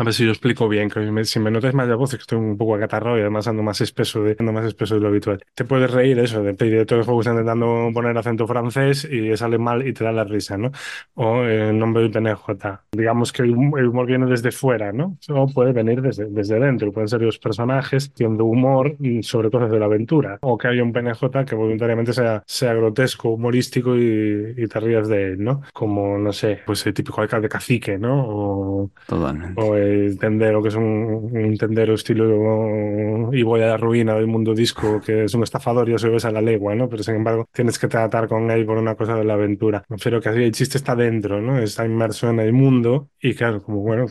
A 0.00 0.02
ver 0.02 0.14
si 0.14 0.24
yo 0.24 0.30
explico 0.30 0.66
bien, 0.66 0.88
que 0.88 1.24
si 1.26 1.40
me 1.40 1.50
notas 1.50 1.74
más 1.74 1.86
de 1.86 1.94
voz, 1.94 2.12
que 2.12 2.16
estoy 2.16 2.38
un 2.38 2.56
poco 2.56 2.74
acatarrado 2.74 3.18
y 3.18 3.20
además 3.20 3.46
ando 3.48 3.62
más 3.62 3.82
espeso 3.82 4.22
de, 4.22 4.34
ando 4.38 4.50
más 4.50 4.64
espeso 4.64 4.94
de 4.94 5.00
lo 5.02 5.08
habitual. 5.08 5.44
Te 5.54 5.66
puedes 5.66 5.90
reír 5.90 6.18
eso, 6.20 6.42
de, 6.42 6.54
de 6.54 6.86
todo 6.86 7.00
el 7.00 7.04
juego 7.04 7.20
está 7.20 7.32
intentando 7.32 7.90
poner 7.92 8.16
acento 8.16 8.46
francés 8.46 9.04
y 9.04 9.36
sale 9.36 9.58
mal 9.58 9.86
y 9.86 9.92
te 9.92 10.02
da 10.02 10.10
la 10.10 10.24
risa, 10.24 10.56
¿no? 10.56 10.70
O 11.16 11.42
el 11.42 11.78
nombre 11.78 12.02
del 12.02 12.12
PNJ. 12.12 12.80
Digamos 12.92 13.30
que 13.30 13.42
el 13.42 13.50
humor 13.50 14.06
viene 14.06 14.24
desde 14.24 14.52
fuera, 14.52 14.90
¿no? 14.90 15.18
O 15.28 15.46
puede 15.48 15.72
venir 15.72 16.00
desde, 16.00 16.30
desde 16.30 16.58
dentro. 16.58 16.92
Pueden 16.92 17.08
ser 17.08 17.20
los 17.20 17.38
personajes 17.38 18.10
haciendo 18.14 18.46
humor 18.46 18.96
sobre 19.20 19.50
cosas 19.50 19.70
de 19.70 19.80
la 19.80 19.84
aventura. 19.84 20.38
O 20.40 20.56
que 20.56 20.68
haya 20.68 20.82
un 20.82 20.94
PNJ 20.94 21.44
que 21.44 21.54
voluntariamente 21.54 22.14
sea, 22.14 22.42
sea 22.46 22.72
grotesco, 22.72 23.28
humorístico 23.28 23.94
y, 23.94 24.54
y 24.56 24.66
te 24.66 24.80
rías 24.80 25.08
de 25.08 25.32
él, 25.32 25.44
¿no? 25.44 25.60
Como, 25.74 26.16
no 26.16 26.32
sé, 26.32 26.60
pues 26.64 26.86
el 26.86 26.94
típico 26.94 27.20
alcalde 27.20 27.50
cacique, 27.50 27.98
¿no? 27.98 28.24
O, 28.26 28.90
Totalmente. 29.06 29.60
O 29.60 29.76
tendero, 30.18 30.62
que 30.62 30.68
es 30.68 30.74
un, 30.74 31.56
tendero 31.58 31.94
estilo 31.94 33.30
y 33.32 33.42
voy 33.42 33.62
a 33.62 33.66
la 33.66 33.76
ruina 33.76 34.14
del 34.14 34.26
mundo 34.26 34.54
disco, 34.54 35.00
que 35.00 35.24
es 35.24 35.34
un 35.34 35.42
estafador 35.42 35.88
y 35.88 35.94
eso 35.94 36.10
ves 36.10 36.24
a 36.24 36.30
la 36.30 36.40
legua, 36.40 36.74
¿no? 36.74 36.88
Pero 36.88 37.02
sin 37.02 37.16
embargo, 37.16 37.48
tienes 37.52 37.78
que 37.78 37.88
tratar 37.88 38.28
con 38.28 38.50
él 38.50 38.66
por 38.66 38.78
una 38.78 38.94
cosa 38.94 39.14
de 39.14 39.24
la 39.24 39.34
aventura. 39.34 39.84
Pero 40.02 40.20
que 40.20 40.28
así 40.28 40.42
el 40.42 40.52
chiste 40.52 40.78
está 40.78 40.94
dentro, 40.96 41.40
¿no? 41.40 41.58
Está 41.58 41.84
inmerso 41.84 42.28
en 42.30 42.40
el 42.40 42.52
mundo 42.52 43.08
y 43.20 43.34
claro, 43.34 43.62
como 43.62 43.80
bueno, 43.80 44.06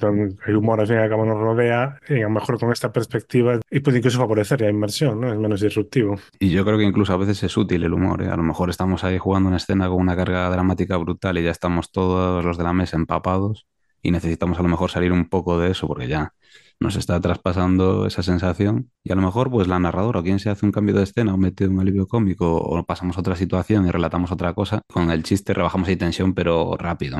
el 0.45 0.55
humor 0.55 0.79
al 0.79 0.87
fin 0.87 0.97
y 0.97 0.99
al 0.99 1.09
cabo 1.09 1.25
nos 1.25 1.37
rodea 1.37 1.99
y 2.07 2.15
a 2.15 2.23
lo 2.23 2.29
mejor 2.29 2.59
con 2.59 2.71
esta 2.71 2.91
perspectiva 2.91 3.59
y 3.69 3.79
puede 3.79 3.97
incluso 3.97 4.19
favorecer 4.19 4.61
la 4.61 4.69
inmersión, 4.69 5.21
¿no? 5.21 5.31
Es 5.31 5.39
menos 5.39 5.61
disruptivo. 5.61 6.15
Y 6.39 6.49
yo 6.49 6.63
creo 6.65 6.77
que 6.77 6.83
incluso 6.83 7.13
a 7.13 7.17
veces 7.17 7.43
es 7.43 7.57
útil 7.57 7.83
el 7.83 7.93
humor, 7.93 8.21
¿eh? 8.21 8.29
A 8.29 8.35
lo 8.35 8.43
mejor 8.43 8.69
estamos 8.69 9.03
ahí 9.03 9.17
jugando 9.17 9.49
una 9.49 9.57
escena 9.57 9.87
con 9.87 9.97
una 9.97 10.15
carga 10.15 10.49
dramática 10.49 10.97
brutal 10.97 11.37
y 11.37 11.43
ya 11.43 11.51
estamos 11.51 11.91
todos 11.91 12.43
los 12.43 12.57
de 12.57 12.63
la 12.63 12.73
mesa 12.73 12.97
empapados 12.97 13.67
y 14.01 14.11
necesitamos 14.11 14.59
a 14.59 14.63
lo 14.63 14.69
mejor 14.69 14.91
salir 14.91 15.11
un 15.11 15.29
poco 15.29 15.59
de 15.59 15.71
eso 15.71 15.87
porque 15.87 16.07
ya 16.07 16.33
nos 16.79 16.95
está 16.95 17.19
traspasando 17.19 18.05
esa 18.05 18.23
sensación. 18.23 18.91
Y 19.03 19.11
a 19.11 19.15
lo 19.15 19.21
mejor 19.21 19.51
pues 19.51 19.67
la 19.67 19.79
narradora 19.79 20.19
o 20.19 20.23
quien 20.23 20.39
se 20.39 20.49
hace 20.49 20.65
un 20.65 20.71
cambio 20.71 20.95
de 20.95 21.03
escena 21.03 21.33
o 21.33 21.37
mete 21.37 21.67
un 21.67 21.79
alivio 21.79 22.07
cómico 22.07 22.55
o 22.55 22.85
pasamos 22.85 23.17
a 23.17 23.21
otra 23.21 23.35
situación 23.35 23.87
y 23.87 23.91
relatamos 23.91 24.31
otra 24.31 24.53
cosa, 24.53 24.81
con 24.87 25.11
el 25.11 25.23
chiste 25.23 25.53
rebajamos 25.53 25.87
ahí 25.89 25.95
tensión 25.97 26.33
pero 26.33 26.75
rápido. 26.77 27.17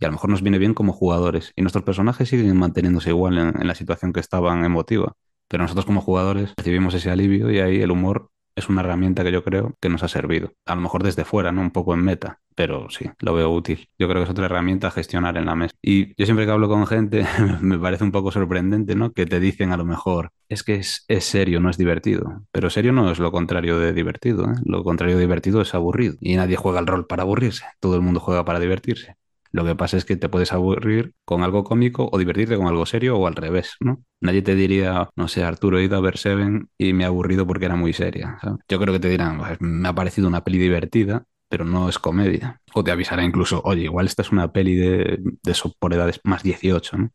Y 0.00 0.04
a 0.04 0.08
lo 0.08 0.12
mejor 0.12 0.30
nos 0.30 0.42
viene 0.42 0.58
bien 0.58 0.74
como 0.74 0.92
jugadores. 0.92 1.52
Y 1.56 1.62
nuestros 1.62 1.84
personajes 1.84 2.28
siguen 2.28 2.56
manteniéndose 2.56 3.10
igual 3.10 3.38
en, 3.38 3.60
en 3.60 3.66
la 3.66 3.74
situación 3.74 4.12
que 4.12 4.20
estaban 4.20 4.64
emotiva, 4.64 5.14
pero 5.48 5.62
nosotros 5.62 5.86
como 5.86 6.00
jugadores 6.00 6.52
recibimos 6.56 6.94
ese 6.94 7.10
alivio 7.10 7.50
y 7.50 7.60
ahí 7.60 7.80
el 7.80 7.90
humor 7.90 8.30
es 8.56 8.68
una 8.68 8.82
herramienta 8.82 9.24
que 9.24 9.32
yo 9.32 9.44
creo 9.44 9.76
que 9.80 9.88
nos 9.88 10.02
ha 10.02 10.08
servido. 10.08 10.52
A 10.66 10.74
lo 10.74 10.80
mejor 10.80 11.02
desde 11.02 11.24
fuera, 11.24 11.52
¿no? 11.52 11.60
Un 11.60 11.70
poco 11.70 11.94
en 11.94 12.00
meta, 12.04 12.40
pero 12.54 12.88
sí, 12.90 13.10
lo 13.20 13.34
veo 13.34 13.50
útil. 13.50 13.88
Yo 13.98 14.08
creo 14.08 14.20
que 14.20 14.24
es 14.24 14.30
otra 14.30 14.46
herramienta 14.46 14.88
a 14.88 14.90
gestionar 14.90 15.36
en 15.36 15.46
la 15.46 15.54
mesa. 15.54 15.74
Y 15.82 16.14
yo 16.16 16.26
siempre 16.26 16.46
que 16.46 16.52
hablo 16.52 16.68
con 16.68 16.86
gente, 16.86 17.26
me 17.60 17.78
parece 17.78 18.04
un 18.04 18.12
poco 18.12 18.30
sorprendente, 18.30 18.94
¿no? 18.94 19.12
Que 19.12 19.26
te 19.26 19.40
dicen 19.40 19.72
a 19.72 19.76
lo 19.76 19.84
mejor, 19.84 20.30
es 20.48 20.62
que 20.62 20.76
es, 20.76 21.04
es, 21.08 21.24
serio, 21.24 21.60
no 21.60 21.70
es 21.70 21.78
divertido. 21.78 22.44
Pero 22.52 22.70
serio 22.70 22.92
no 22.92 23.10
es 23.10 23.18
lo 23.18 23.32
contrario 23.32 23.78
de 23.78 23.92
divertido, 23.92 24.44
¿eh? 24.44 24.54
Lo 24.64 24.84
contrario 24.84 25.16
de 25.16 25.22
divertido 25.22 25.60
es 25.60 25.74
aburrido. 25.74 26.16
Y 26.20 26.36
nadie 26.36 26.56
juega 26.56 26.80
el 26.80 26.86
rol 26.86 27.06
para 27.06 27.22
aburrirse, 27.22 27.64
todo 27.80 27.96
el 27.96 28.02
mundo 28.02 28.20
juega 28.20 28.44
para 28.44 28.60
divertirse. 28.60 29.16
Lo 29.54 29.64
que 29.64 29.76
pasa 29.76 29.96
es 29.96 30.04
que 30.04 30.16
te 30.16 30.28
puedes 30.28 30.52
aburrir 30.52 31.14
con 31.24 31.44
algo 31.44 31.62
cómico 31.62 32.08
o 32.10 32.18
divertirte 32.18 32.56
con 32.56 32.66
algo 32.66 32.86
serio 32.86 33.16
o 33.16 33.28
al 33.28 33.36
revés, 33.36 33.76
¿no? 33.78 34.02
Nadie 34.20 34.42
te 34.42 34.56
diría, 34.56 35.08
no 35.14 35.28
sé, 35.28 35.44
Arturo, 35.44 35.78
he 35.78 35.84
ido 35.84 35.96
a 35.96 36.00
ver 36.00 36.18
Seven 36.18 36.70
y 36.76 36.92
me 36.92 37.04
ha 37.04 37.06
aburrido 37.06 37.46
porque 37.46 37.66
era 37.66 37.76
muy 37.76 37.92
seria. 37.92 38.36
Yo 38.68 38.80
creo 38.80 38.92
que 38.92 38.98
te 38.98 39.08
dirán, 39.08 39.38
pues, 39.38 39.60
me 39.60 39.86
ha 39.88 39.94
parecido 39.94 40.26
una 40.26 40.42
peli 40.42 40.58
divertida, 40.58 41.26
pero 41.48 41.64
no 41.64 41.88
es 41.88 42.00
comedia. 42.00 42.60
O 42.74 42.82
te 42.82 42.90
avisará 42.90 43.22
incluso, 43.22 43.62
oye, 43.64 43.82
igual 43.82 44.06
esta 44.06 44.22
es 44.22 44.32
una 44.32 44.50
peli 44.50 44.74
de, 44.74 45.20
eso 45.46 45.72
por 45.78 45.94
edades 45.94 46.20
más 46.24 46.42
18, 46.42 46.98
¿no? 46.98 47.10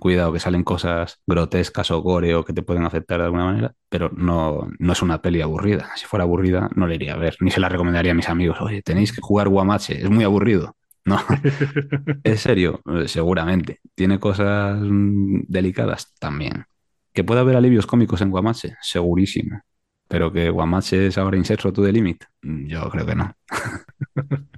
Cuidado 0.00 0.32
que 0.32 0.40
salen 0.40 0.64
cosas 0.64 1.20
grotescas 1.24 1.92
o 1.92 2.02
gore 2.02 2.34
o 2.34 2.44
que 2.44 2.52
te 2.52 2.62
pueden 2.62 2.84
afectar 2.84 3.20
de 3.20 3.26
alguna 3.26 3.44
manera, 3.44 3.74
pero 3.88 4.10
no, 4.10 4.68
no 4.80 4.92
es 4.92 5.00
una 5.00 5.22
peli 5.22 5.42
aburrida. 5.42 5.92
Si 5.94 6.06
fuera 6.06 6.24
aburrida, 6.24 6.70
no 6.74 6.88
la 6.88 6.94
iría 6.96 7.14
a 7.14 7.18
ver, 7.18 7.36
ni 7.38 7.52
se 7.52 7.60
la 7.60 7.68
recomendaría 7.68 8.10
a 8.10 8.16
mis 8.16 8.28
amigos. 8.28 8.60
Oye, 8.60 8.82
tenéis 8.82 9.12
que 9.12 9.20
jugar 9.20 9.48
Guamache, 9.48 10.02
es 10.02 10.10
muy 10.10 10.24
aburrido. 10.24 10.74
No, 11.04 11.18
en 12.24 12.38
serio, 12.38 12.80
seguramente. 13.06 13.80
Tiene 13.94 14.18
cosas 14.18 14.78
mm, 14.80 15.42
delicadas 15.48 16.14
también, 16.18 16.64
Que 17.12 17.24
puede 17.24 17.40
haber 17.40 17.56
alivios 17.56 17.86
cómicos 17.86 18.20
en 18.22 18.30
Guamache, 18.30 18.76
segurísimo. 18.80 19.60
Pero 20.08 20.32
que 20.32 20.50
Guamache 20.50 21.06
es 21.06 21.18
ahora 21.18 21.36
inserso 21.36 21.72
to 21.72 21.82
the 21.82 21.92
limit, 21.92 22.24
yo 22.42 22.88
creo 22.90 23.06
que 23.06 23.14
no. 23.14 23.36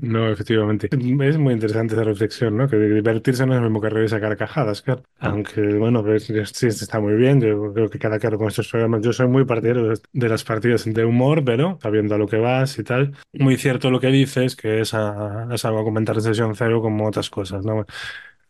No, 0.00 0.30
efectivamente. 0.30 0.88
Es 0.90 1.38
muy 1.38 1.52
interesante 1.52 1.94
esa 1.94 2.04
reflexión, 2.04 2.56
¿no? 2.56 2.68
Que 2.68 2.76
divertirse 2.76 3.46
no 3.46 3.54
es 3.54 3.60
lo 3.60 3.66
mismo 3.66 3.80
que 3.80 3.90
reírse 3.90 4.16
a 4.16 4.20
carcajadas, 4.20 4.82
claro. 4.82 5.02
Aunque, 5.18 5.60
bueno, 5.74 6.02
pues, 6.02 6.24
sí 6.24 6.66
está 6.66 7.00
muy 7.00 7.14
bien. 7.14 7.40
Yo 7.40 7.72
creo 7.72 7.90
que 7.90 7.98
cada 7.98 8.18
claro 8.18 8.38
con 8.38 8.48
estos 8.48 8.68
programas. 8.68 9.02
Yo 9.02 9.12
soy 9.12 9.28
muy 9.28 9.44
partidario 9.44 9.92
de 10.12 10.28
las 10.28 10.44
partidas 10.44 10.84
de 10.84 11.04
humor, 11.04 11.44
pero 11.44 11.78
sabiendo 11.82 12.14
a 12.14 12.18
lo 12.18 12.26
que 12.26 12.38
vas 12.38 12.78
y 12.78 12.84
tal. 12.84 13.12
Muy 13.32 13.56
cierto 13.56 13.90
lo 13.90 14.00
que 14.00 14.08
dices, 14.08 14.56
que 14.56 14.80
es, 14.80 14.94
es 14.94 15.64
algo 15.64 15.80
a 15.80 15.84
comentar 15.84 16.16
en 16.16 16.22
sesión 16.22 16.54
cero 16.54 16.80
como 16.80 17.06
otras 17.06 17.28
cosas, 17.30 17.64
¿no? 17.64 17.84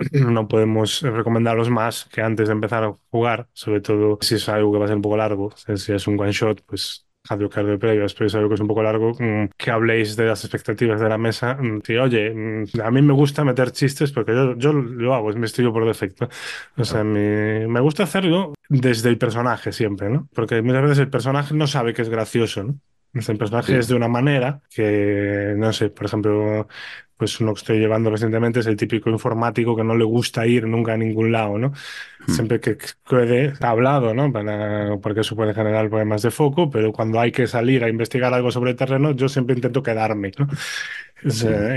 no 0.12 0.48
podemos 0.48 1.02
recomendaros 1.02 1.70
más 1.70 2.06
que 2.06 2.22
antes 2.22 2.48
de 2.48 2.54
empezar 2.54 2.84
a 2.84 2.94
jugar, 3.10 3.48
sobre 3.52 3.80
todo 3.80 4.18
si 4.20 4.36
es 4.36 4.48
algo 4.48 4.72
que 4.72 4.78
va 4.78 4.84
a 4.86 4.88
ser 4.88 4.96
un 4.96 5.02
poco 5.02 5.16
largo, 5.16 5.52
si 5.56 5.92
es 5.92 6.06
un 6.06 6.18
one 6.18 6.32
shot, 6.32 6.62
pues 6.66 7.06
cardio 7.22 7.50
cardio 7.50 7.78
previas, 7.78 8.14
pero 8.14 8.26
es 8.26 8.34
algo 8.34 8.48
que 8.48 8.54
es 8.54 8.60
un 8.60 8.66
poco 8.66 8.82
largo, 8.82 9.12
mm, 9.18 9.50
que 9.56 9.70
habléis 9.70 10.16
de 10.16 10.24
las 10.26 10.42
expectativas 10.44 11.00
de 11.00 11.08
la 11.08 11.18
mesa. 11.18 11.58
Que, 11.84 11.98
mm, 11.98 12.02
oye, 12.02 12.34
mm, 12.34 12.80
a 12.82 12.90
mí 12.90 13.02
me 13.02 13.12
gusta 13.12 13.44
meter 13.44 13.72
chistes 13.72 14.10
porque 14.12 14.32
yo, 14.32 14.56
yo 14.56 14.72
lo 14.72 15.14
hago, 15.14 15.30
es 15.30 15.36
mi 15.36 15.44
estilo 15.44 15.72
por 15.72 15.86
defecto. 15.86 16.28
O 16.76 16.84
sea, 16.84 17.04
me 17.04 17.80
gusta 17.80 18.04
hacerlo 18.04 18.54
desde 18.68 19.10
el 19.10 19.18
personaje 19.18 19.72
siempre, 19.72 20.08
¿no? 20.08 20.28
Porque 20.34 20.62
muchas 20.62 20.82
veces 20.82 20.98
el 21.00 21.10
personaje 21.10 21.54
no 21.54 21.66
sabe 21.66 21.92
que 21.92 22.02
es 22.02 22.08
gracioso, 22.08 22.64
¿no? 22.64 22.80
El 23.12 23.38
personaje 23.38 23.76
es 23.76 23.88
de 23.88 23.96
una 23.96 24.06
manera 24.06 24.60
que, 24.70 25.54
no 25.56 25.72
sé, 25.72 25.90
por 25.90 26.06
ejemplo, 26.06 26.68
pues 27.20 27.38
uno 27.38 27.52
que 27.52 27.58
estoy 27.58 27.78
llevando 27.78 28.08
recientemente 28.08 28.60
es 28.60 28.66
el 28.66 28.76
típico 28.76 29.10
informático 29.10 29.76
que 29.76 29.84
no 29.84 29.94
le 29.94 30.04
gusta 30.04 30.46
ir 30.46 30.66
nunca 30.66 30.94
a 30.94 30.96
ningún 30.96 31.30
lado, 31.30 31.58
¿no? 31.58 31.68
Hmm. 32.26 32.32
Siempre 32.32 32.60
que 32.60 32.78
puede, 33.06 33.48
está 33.48 33.68
hablado, 33.68 34.14
¿no? 34.14 34.32
Para, 34.32 34.96
porque 34.96 35.20
eso 35.20 35.36
puede 35.36 35.52
generar 35.52 35.90
problemas 35.90 36.22
de 36.22 36.30
foco, 36.30 36.70
pero 36.70 36.94
cuando 36.94 37.20
hay 37.20 37.30
que 37.30 37.46
salir 37.46 37.84
a 37.84 37.90
investigar 37.90 38.32
algo 38.32 38.50
sobre 38.50 38.70
el 38.70 38.76
terreno, 38.76 39.10
yo 39.10 39.28
siempre 39.28 39.54
intento 39.54 39.82
quedarme, 39.82 40.32
¿no? 40.38 40.48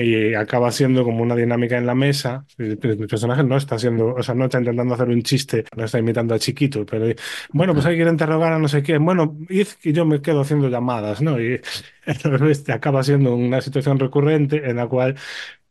y 0.02 0.34
acaba 0.36 0.72
siendo 0.72 1.04
como 1.04 1.22
una 1.22 1.36
dinámica 1.36 1.78
en 1.78 1.86
la 1.86 1.96
mesa. 1.96 2.46
El, 2.58 2.78
personaje 2.78 3.44
no 3.44 3.58
está 3.58 3.76
haciendo, 3.76 4.16
o 4.16 4.24
sea, 4.24 4.36
no 4.36 4.46
está 4.46 4.60
intentando 4.60 4.94
hacer 4.94 5.10
un 5.10 5.22
chiste, 5.22 5.66
no 5.76 5.84
está 5.84 6.00
imitando 6.00 6.34
a 6.34 6.40
Chiquito, 6.40 6.86
pero 6.86 7.14
bueno, 7.52 7.74
pues 7.74 7.86
hay 7.86 7.98
que 7.98 8.04
interrogar 8.04 8.54
a 8.54 8.60
no 8.60 8.68
sé 8.68 8.82
qué. 8.82 8.98
Bueno, 8.98 9.38
y 9.50 9.92
yo 9.92 10.06
me 10.06 10.22
quedo 10.22 10.42
haciendo 10.42 10.70
llamadas, 10.70 11.22
¿no? 11.22 11.42
Y 11.42 11.60
entonces 12.24 12.70
acaba 12.70 13.04
siendo 13.04 13.36
una 13.36 13.62
situación 13.62 14.00
recurrente 14.00 14.70
en 14.70 14.78
la 14.78 14.88
cual 14.88 15.16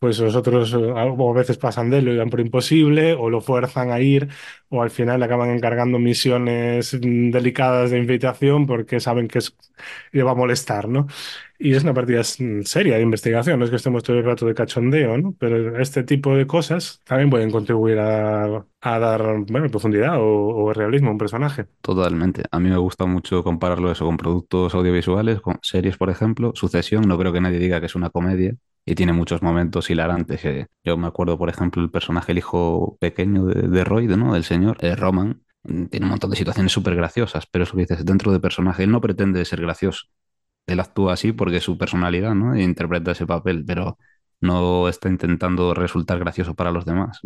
pues 0.02 0.18
los 0.18 0.34
otros 0.34 0.74
eh, 0.74 0.92
a 0.96 1.32
veces 1.32 1.58
pasan 1.58 1.88
de 1.88 1.98
él, 1.98 2.06
lo 2.06 2.16
dan 2.16 2.28
por 2.28 2.40
imposible, 2.40 3.12
o 3.14 3.30
lo 3.30 3.40
fuerzan 3.40 3.92
a 3.92 4.00
ir, 4.00 4.28
o 4.68 4.82
al 4.82 4.90
final 4.90 5.20
le 5.20 5.26
acaban 5.26 5.50
encargando 5.50 6.00
misiones 6.00 6.94
mm, 6.94 7.30
delicadas 7.30 7.92
de 7.92 7.98
invitación 7.98 8.66
porque 8.66 8.98
saben 8.98 9.28
que 9.28 9.38
es, 9.38 9.56
le 10.10 10.24
va 10.24 10.32
a 10.32 10.34
molestar, 10.34 10.88
¿no? 10.88 11.06
Y 11.56 11.74
es 11.74 11.84
una 11.84 11.94
partida 11.94 12.20
mm, 12.20 12.62
seria 12.62 12.96
de 12.96 13.02
investigación, 13.02 13.60
no 13.60 13.64
es 13.64 13.70
que 13.70 13.76
estemos 13.76 14.02
todo 14.02 14.18
el 14.18 14.24
rato 14.24 14.44
de 14.44 14.54
cachondeo, 14.54 15.16
¿no? 15.18 15.36
Pero 15.38 15.78
este 15.80 16.02
tipo 16.02 16.34
de 16.34 16.48
cosas 16.48 17.00
también 17.04 17.30
pueden 17.30 17.52
contribuir 17.52 18.00
a, 18.00 18.64
dar 18.80 19.22
bueno, 19.48 19.68
profundidad 19.68 20.16
o, 20.18 20.72
realismo 20.72 21.10
a 21.10 21.12
un 21.12 21.18
personaje. 21.18 21.66
Totalmente. 21.80 22.42
A 22.50 22.58
mí 22.58 22.70
me 22.70 22.76
gusta 22.76 23.06
mucho 23.06 23.44
compararlo 23.44 23.92
eso 23.92 24.04
con 24.04 24.16
productos 24.16 24.74
audiovisuales, 24.74 25.40
con 25.40 25.60
series, 25.62 25.96
por 25.96 26.10
ejemplo. 26.10 26.50
Sucesión, 26.56 27.06
no 27.06 27.16
creo 27.16 27.32
que 27.32 27.40
nadie 27.40 27.60
diga 27.60 27.78
que 27.78 27.86
es 27.86 27.94
una 27.94 28.10
comedia, 28.10 28.56
y 28.84 28.94
tiene 28.94 29.12
muchos 29.12 29.42
momentos 29.42 29.90
hilarantes. 29.90 30.40
Que 30.40 30.66
yo 30.84 30.96
me 30.96 31.06
acuerdo, 31.06 31.38
por 31.38 31.48
ejemplo, 31.48 31.82
el 31.82 31.90
personaje, 31.90 32.32
el 32.32 32.38
hijo 32.38 32.96
pequeño 33.00 33.44
de, 33.46 33.68
de 33.68 33.84
Roy, 33.84 34.06
¿no? 34.08 34.34
Del 34.34 34.44
señor, 34.44 34.78
eh, 34.80 34.96
Roman, 34.96 35.42
mm, 35.64 35.86
tiene 35.86 36.06
un 36.06 36.10
montón 36.10 36.30
de 36.30 36.36
situaciones 36.36 36.72
súper 36.72 36.96
graciosas, 36.96 37.46
pero 37.46 37.64
eso 37.64 37.74
que 37.74 37.82
dices, 37.82 38.04
dentro 38.04 38.32
de 38.32 38.40
personaje, 38.40 38.84
él 38.84 38.90
no 38.90 39.00
pretende 39.00 39.44
ser 39.44 39.60
gracioso. 39.60 40.06
Él 40.66 40.80
actúa 40.80 41.14
así 41.14 41.32
porque 41.32 41.56
es 41.58 41.64
su 41.64 41.78
personalidad, 41.78 42.34
¿no? 42.34 42.54
E 42.54 42.62
interpreta 42.62 43.12
ese 43.12 43.26
papel, 43.26 43.64
pero 43.66 43.98
no 44.40 44.88
está 44.88 45.08
intentando 45.08 45.74
resultar 45.74 46.18
gracioso 46.18 46.54
para 46.54 46.72
los 46.72 46.84
demás. 46.84 47.20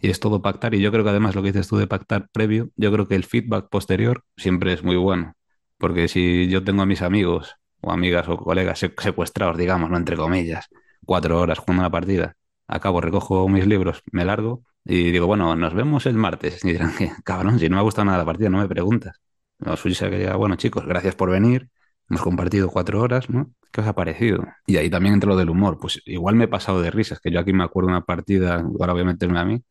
Y 0.00 0.08
es 0.10 0.20
todo 0.20 0.40
pactar, 0.40 0.74
y 0.74 0.80
yo 0.80 0.90
creo 0.92 1.04
que 1.04 1.10
además 1.10 1.34
lo 1.34 1.42
que 1.42 1.52
dices 1.52 1.68
tú 1.68 1.76
de 1.76 1.86
pactar 1.86 2.28
previo, 2.32 2.70
yo 2.76 2.90
creo 2.92 3.06
que 3.06 3.16
el 3.16 3.24
feedback 3.24 3.68
posterior 3.68 4.24
siempre 4.36 4.72
es 4.72 4.82
muy 4.82 4.96
bueno, 4.96 5.34
porque 5.78 6.08
si 6.08 6.48
yo 6.48 6.64
tengo 6.64 6.82
a 6.82 6.86
mis 6.86 7.02
amigos 7.02 7.56
o 7.82 7.92
amigas 7.92 8.28
o 8.28 8.36
colegas 8.38 8.78
secuestrados, 8.78 9.58
digamos, 9.58 9.90
¿no? 9.90 9.96
Entre 9.96 10.16
comillas, 10.16 10.68
cuatro 11.04 11.40
horas 11.40 11.58
jugando 11.58 11.82
una 11.82 11.90
partida. 11.90 12.36
Acabo, 12.66 13.00
recojo 13.00 13.48
mis 13.48 13.66
libros, 13.66 14.02
me 14.12 14.24
largo 14.24 14.62
y 14.84 15.10
digo, 15.10 15.26
bueno, 15.26 15.54
nos 15.56 15.74
vemos 15.74 16.06
el 16.06 16.14
martes. 16.14 16.64
Y 16.64 16.72
dirán, 16.72 16.92
cabrón, 17.24 17.58
si 17.58 17.68
no 17.68 17.76
me 17.76 17.80
ha 17.80 17.82
gustado 17.84 18.06
nada 18.06 18.18
la 18.18 18.24
partida, 18.24 18.48
no 18.50 18.58
me 18.58 18.68
preguntas. 18.68 19.20
Lo 19.58 19.76
suyo 19.76 19.94
sería, 19.94 20.36
bueno, 20.36 20.56
chicos, 20.56 20.86
gracias 20.86 21.14
por 21.14 21.30
venir. 21.30 21.68
Hemos 22.08 22.22
compartido 22.22 22.68
cuatro 22.70 23.00
horas, 23.00 23.30
¿no? 23.30 23.52
¿Qué 23.72 23.80
os 23.82 23.86
ha 23.86 23.94
parecido? 23.94 24.44
Y 24.66 24.76
ahí 24.78 24.90
también 24.90 25.14
entra 25.14 25.28
lo 25.30 25.36
del 25.36 25.50
humor. 25.50 25.78
Pues 25.80 26.02
igual 26.06 26.34
me 26.34 26.44
he 26.44 26.48
pasado 26.48 26.82
de 26.82 26.90
risas, 26.90 27.20
que 27.20 27.30
yo 27.30 27.38
aquí 27.40 27.52
me 27.52 27.62
acuerdo 27.64 27.88
una 27.88 28.04
partida, 28.04 28.56
ahora 28.56 28.92
voy 28.92 29.02
a 29.02 29.04
meterme 29.04 29.38
a 29.38 29.44
mí. 29.44 29.62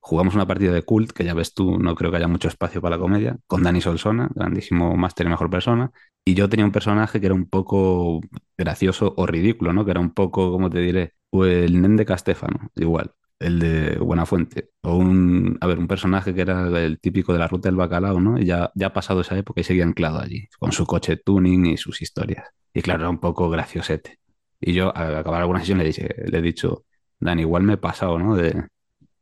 Jugamos 0.00 0.34
una 0.34 0.46
partida 0.46 0.72
de 0.72 0.82
cult, 0.82 1.12
que 1.12 1.24
ya 1.24 1.34
ves 1.34 1.54
tú, 1.54 1.78
no 1.78 1.94
creo 1.94 2.10
que 2.10 2.16
haya 2.16 2.28
mucho 2.28 2.48
espacio 2.48 2.80
para 2.80 2.96
la 2.96 3.02
comedia, 3.02 3.36
con 3.46 3.62
Dani 3.62 3.80
Solsona, 3.80 4.30
grandísimo 4.34 4.96
máster 4.96 5.26
y 5.26 5.30
mejor 5.30 5.50
persona. 5.50 5.92
Y 6.24 6.34
yo 6.34 6.48
tenía 6.48 6.64
un 6.64 6.72
personaje 6.72 7.20
que 7.20 7.26
era 7.26 7.34
un 7.34 7.46
poco 7.46 8.20
gracioso 8.56 9.14
o 9.16 9.26
ridículo, 9.26 9.72
¿no? 9.72 9.84
Que 9.84 9.90
era 9.92 10.00
un 10.00 10.12
poco, 10.12 10.52
¿cómo 10.52 10.70
te 10.70 10.80
diré? 10.80 11.14
O 11.30 11.44
el 11.44 11.80
Nen 11.80 11.96
de 11.96 12.06
Castéfano, 12.06 12.70
igual, 12.76 13.12
el 13.38 13.58
de 13.58 13.98
Buenafuente. 13.98 14.70
O 14.82 14.96
un, 14.96 15.58
a 15.60 15.66
ver, 15.66 15.78
un 15.78 15.86
personaje 15.86 16.34
que 16.34 16.40
era 16.42 16.66
el 16.80 16.98
típico 17.00 17.32
de 17.32 17.38
la 17.38 17.48
ruta 17.48 17.68
del 17.68 17.76
bacalao, 17.76 18.20
¿no? 18.20 18.38
Y 18.38 18.46
ya, 18.46 18.70
ya 18.74 18.88
ha 18.88 18.92
pasado 18.92 19.20
esa 19.20 19.36
época 19.36 19.60
y 19.60 19.64
seguía 19.64 19.84
anclado 19.84 20.20
allí, 20.20 20.48
con 20.58 20.72
su 20.72 20.86
coche 20.86 21.16
tuning 21.16 21.66
y 21.66 21.76
sus 21.76 22.02
historias. 22.02 22.48
Y 22.72 22.82
claro, 22.82 23.00
era 23.02 23.10
un 23.10 23.20
poco 23.20 23.50
graciosete. 23.50 24.18
Y 24.60 24.72
yo, 24.74 24.94
al 24.96 25.16
acabar 25.16 25.40
alguna 25.40 25.60
sesión, 25.60 25.78
le, 25.78 25.84
dije, 25.84 26.08
le 26.26 26.38
he 26.38 26.42
dicho, 26.42 26.84
Dan, 27.18 27.38
igual 27.38 27.62
me 27.62 27.74
he 27.74 27.76
pasado, 27.76 28.18
¿no? 28.18 28.34
De, 28.34 28.66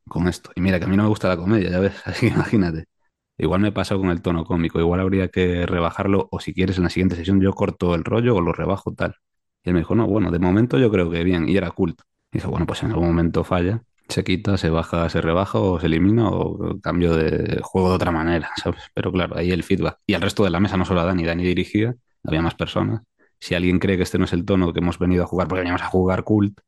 con 0.08 0.28
esto. 0.28 0.50
Y 0.54 0.60
mira, 0.60 0.78
que 0.78 0.84
a 0.86 0.88
mí 0.88 0.96
no 0.96 1.04
me 1.04 1.08
gusta 1.08 1.28
la 1.28 1.36
comedia, 1.36 1.70
ya 1.70 1.80
ves, 1.80 1.94
así 2.04 2.28
que 2.28 2.34
imagínate. 2.34 2.84
Igual 3.38 3.60
me 3.60 3.72
pasado 3.72 4.00
con 4.00 4.10
el 4.10 4.20
tono 4.22 4.44
cómico, 4.44 4.80
igual 4.80 5.00
habría 5.00 5.28
que 5.28 5.64
rebajarlo 5.66 6.28
o 6.32 6.40
si 6.40 6.52
quieres 6.54 6.76
en 6.78 6.84
la 6.84 6.90
siguiente 6.90 7.16
sesión 7.16 7.40
yo 7.40 7.52
corto 7.54 7.94
el 7.94 8.04
rollo 8.04 8.36
o 8.36 8.40
lo 8.40 8.52
rebajo 8.52 8.92
tal. 8.94 9.14
Y 9.64 9.70
él 9.70 9.74
me 9.74 9.80
dijo, 9.80 9.94
no, 9.94 10.06
bueno, 10.06 10.30
de 10.30 10.38
momento 10.40 10.78
yo 10.78 10.90
creo 10.90 11.10
que 11.10 11.22
bien, 11.24 11.48
y 11.48 11.56
era 11.56 11.70
culto. 11.70 12.04
Y 12.32 12.38
dije, 12.38 12.48
bueno, 12.48 12.66
pues 12.66 12.82
en 12.82 12.90
algún 12.90 13.06
momento 13.08 13.44
falla, 13.44 13.82
se 14.08 14.24
quita, 14.24 14.56
se 14.56 14.70
baja, 14.70 15.08
se 15.08 15.20
rebaja 15.20 15.58
o 15.60 15.78
se 15.80 15.86
elimina 15.86 16.28
o 16.30 16.80
cambio 16.80 17.14
de 17.16 17.60
juego 17.62 17.90
de 17.90 17.94
otra 17.96 18.10
manera, 18.10 18.50
¿sabes? 18.62 18.82
Pero 18.94 19.12
claro, 19.12 19.36
ahí 19.36 19.50
el 19.52 19.62
feedback. 19.62 19.98
Y 20.06 20.14
al 20.14 20.22
resto 20.22 20.44
de 20.44 20.50
la 20.50 20.60
mesa, 20.60 20.76
no 20.76 20.84
solo 20.84 21.00
a 21.00 21.04
Dani, 21.04 21.24
Dani 21.24 21.44
dirigía, 21.44 21.94
había 22.24 22.42
más 22.42 22.54
personas. 22.54 23.02
Si 23.40 23.54
alguien 23.54 23.78
cree 23.78 23.96
que 23.96 24.02
este 24.02 24.18
no 24.18 24.24
es 24.24 24.32
el 24.32 24.44
tono 24.44 24.72
que 24.72 24.80
hemos 24.80 24.98
venido 24.98 25.22
a 25.24 25.26
jugar 25.26 25.46
porque 25.48 25.60
veníamos 25.60 25.82
a 25.82 25.86
jugar 25.86 26.24
cult, 26.24 26.58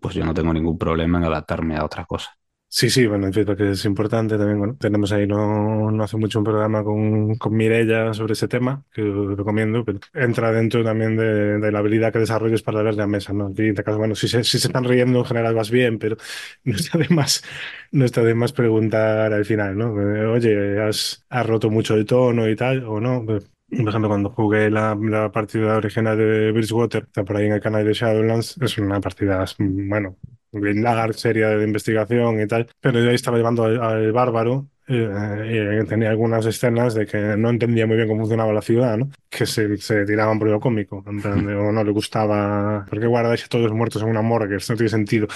pues 0.00 0.14
yo 0.14 0.24
no 0.24 0.34
tengo 0.34 0.52
ningún 0.52 0.78
problema 0.78 1.18
en 1.18 1.24
adaptarme 1.24 1.76
a 1.76 1.84
otra 1.84 2.04
cosa. 2.06 2.30
Sí, 2.72 2.88
sí, 2.88 3.04
bueno, 3.08 3.26
el 3.26 3.34
feedback 3.34 3.60
es 3.62 3.84
importante 3.84 4.38
también. 4.38 4.58
Bueno, 4.60 4.76
tenemos 4.78 5.10
ahí 5.10 5.26
no, 5.26 5.90
no 5.90 6.04
hace 6.04 6.16
mucho 6.16 6.38
un 6.38 6.44
programa 6.44 6.84
con, 6.84 7.34
con 7.34 7.52
Mirella 7.56 8.14
sobre 8.14 8.34
ese 8.34 8.46
tema, 8.46 8.84
que 8.92 9.02
recomiendo, 9.36 9.84
pero 9.84 9.98
entra 10.14 10.52
dentro 10.52 10.84
también 10.84 11.16
de, 11.16 11.58
de 11.58 11.72
la 11.72 11.80
habilidad 11.80 12.12
que 12.12 12.20
desarrolles 12.20 12.62
para 12.62 12.82
ver 12.82 12.94
la 12.94 13.08
mesa, 13.08 13.32
¿no? 13.32 13.48
Aquí, 13.48 13.62
en 13.62 13.70
este 13.70 13.82
caso, 13.82 13.98
bueno, 13.98 14.14
si 14.14 14.28
se, 14.28 14.44
si 14.44 14.60
se 14.60 14.68
están 14.68 14.84
riendo 14.84 15.18
en 15.18 15.24
general 15.24 15.54
vas 15.56 15.70
bien, 15.70 15.98
pero 15.98 16.16
no 16.64 16.76
está 16.76 16.96
de 16.96 17.08
más, 17.08 17.42
no 17.90 18.04
está 18.04 18.22
de 18.22 18.34
más 18.36 18.52
preguntar 18.52 19.32
al 19.32 19.44
final, 19.44 19.76
¿no? 19.76 19.92
Oye, 20.32 20.80
has, 20.80 21.26
has 21.28 21.46
roto 21.46 21.70
mucho 21.70 21.94
el 21.96 22.06
tono 22.06 22.48
y 22.48 22.54
tal, 22.54 22.84
o 22.84 23.00
no. 23.00 23.24
Por 23.26 23.42
ejemplo, 23.88 24.08
cuando 24.08 24.30
jugué 24.30 24.70
la, 24.70 24.96
la 25.00 25.30
partida 25.32 25.76
original 25.76 26.16
de 26.16 26.52
Bridgewater, 26.52 27.04
está 27.04 27.24
por 27.24 27.36
ahí 27.36 27.46
en 27.46 27.52
el 27.54 27.60
canal 27.60 27.84
de 27.84 27.92
Shadowlands, 27.94 28.58
es 28.62 28.78
una 28.78 29.00
partida, 29.00 29.44
bueno, 29.58 30.16
lagar 30.52 31.14
seria 31.14 31.48
de 31.48 31.64
investigación 31.64 32.40
y 32.40 32.46
tal, 32.46 32.66
pero 32.80 33.02
yo 33.02 33.10
estaba 33.10 33.36
llevando 33.36 33.64
al, 33.64 34.12
bárbaro 34.12 34.68
eh, 34.88 35.80
y 35.82 35.86
tenía 35.86 36.10
algunas 36.10 36.44
escenas 36.46 36.94
de 36.94 37.06
que 37.06 37.18
no 37.36 37.50
entendía 37.50 37.86
muy 37.86 37.96
bien 37.96 38.08
cómo 38.08 38.20
funcionaba 38.20 38.52
la 38.52 38.62
ciudad, 38.62 38.96
¿no? 38.98 39.10
Que 39.28 39.46
se, 39.46 39.76
se 39.76 40.04
tiraban 40.04 40.38
por 40.38 40.48
lo 40.48 40.60
cómico, 40.60 41.04
o 41.06 41.12
no 41.12 41.84
le 41.84 41.90
gustaba, 41.92 42.84
¿por 42.88 43.00
qué 43.00 43.06
guardáis 43.06 43.44
a 43.44 43.48
todos 43.48 43.72
muertos 43.72 44.02
en 44.02 44.08
una 44.08 44.22
morgue? 44.22 44.56
Eso 44.56 44.72
no 44.72 44.76
tiene 44.76 44.90
sentido. 44.90 45.28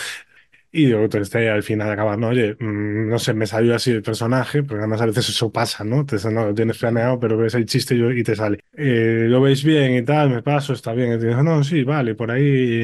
Y 0.77 0.87
digo, 0.87 1.05
entonces 1.05 1.33
al 1.37 1.63
final 1.63 1.89
acabas, 1.89 2.19
no, 2.19 2.31
oye, 2.31 2.57
mm, 2.59 3.09
no 3.09 3.17
sé, 3.21 3.33
me 3.33 3.47
salió 3.47 3.77
así 3.77 3.93
el 3.93 4.03
personaje, 4.03 4.65
porque 4.65 4.81
además 4.81 5.01
a 5.03 5.07
veces 5.07 5.29
eso 5.29 5.53
pasa, 5.53 5.85
¿no? 5.85 6.05
Te, 6.05 6.17
no 6.33 6.47
lo 6.47 6.55
tienes 6.55 6.79
planeado, 6.79 7.21
pero 7.21 7.37
ves 7.37 7.55
el 7.55 7.65
chiste 7.65 7.95
y 7.95 8.25
te 8.25 8.35
sale. 8.35 8.59
Eh, 8.73 9.27
lo 9.29 9.41
veis 9.41 9.63
bien 9.63 9.95
y 9.95 10.03
tal, 10.03 10.31
me 10.31 10.43
paso, 10.43 10.73
está 10.73 10.93
bien. 10.93 11.13
Y 11.13 11.19
te 11.21 11.29
digo, 11.29 11.45
no, 11.45 11.63
sí, 11.63 11.85
vale, 11.85 12.17
por 12.17 12.33
ahí, 12.33 12.83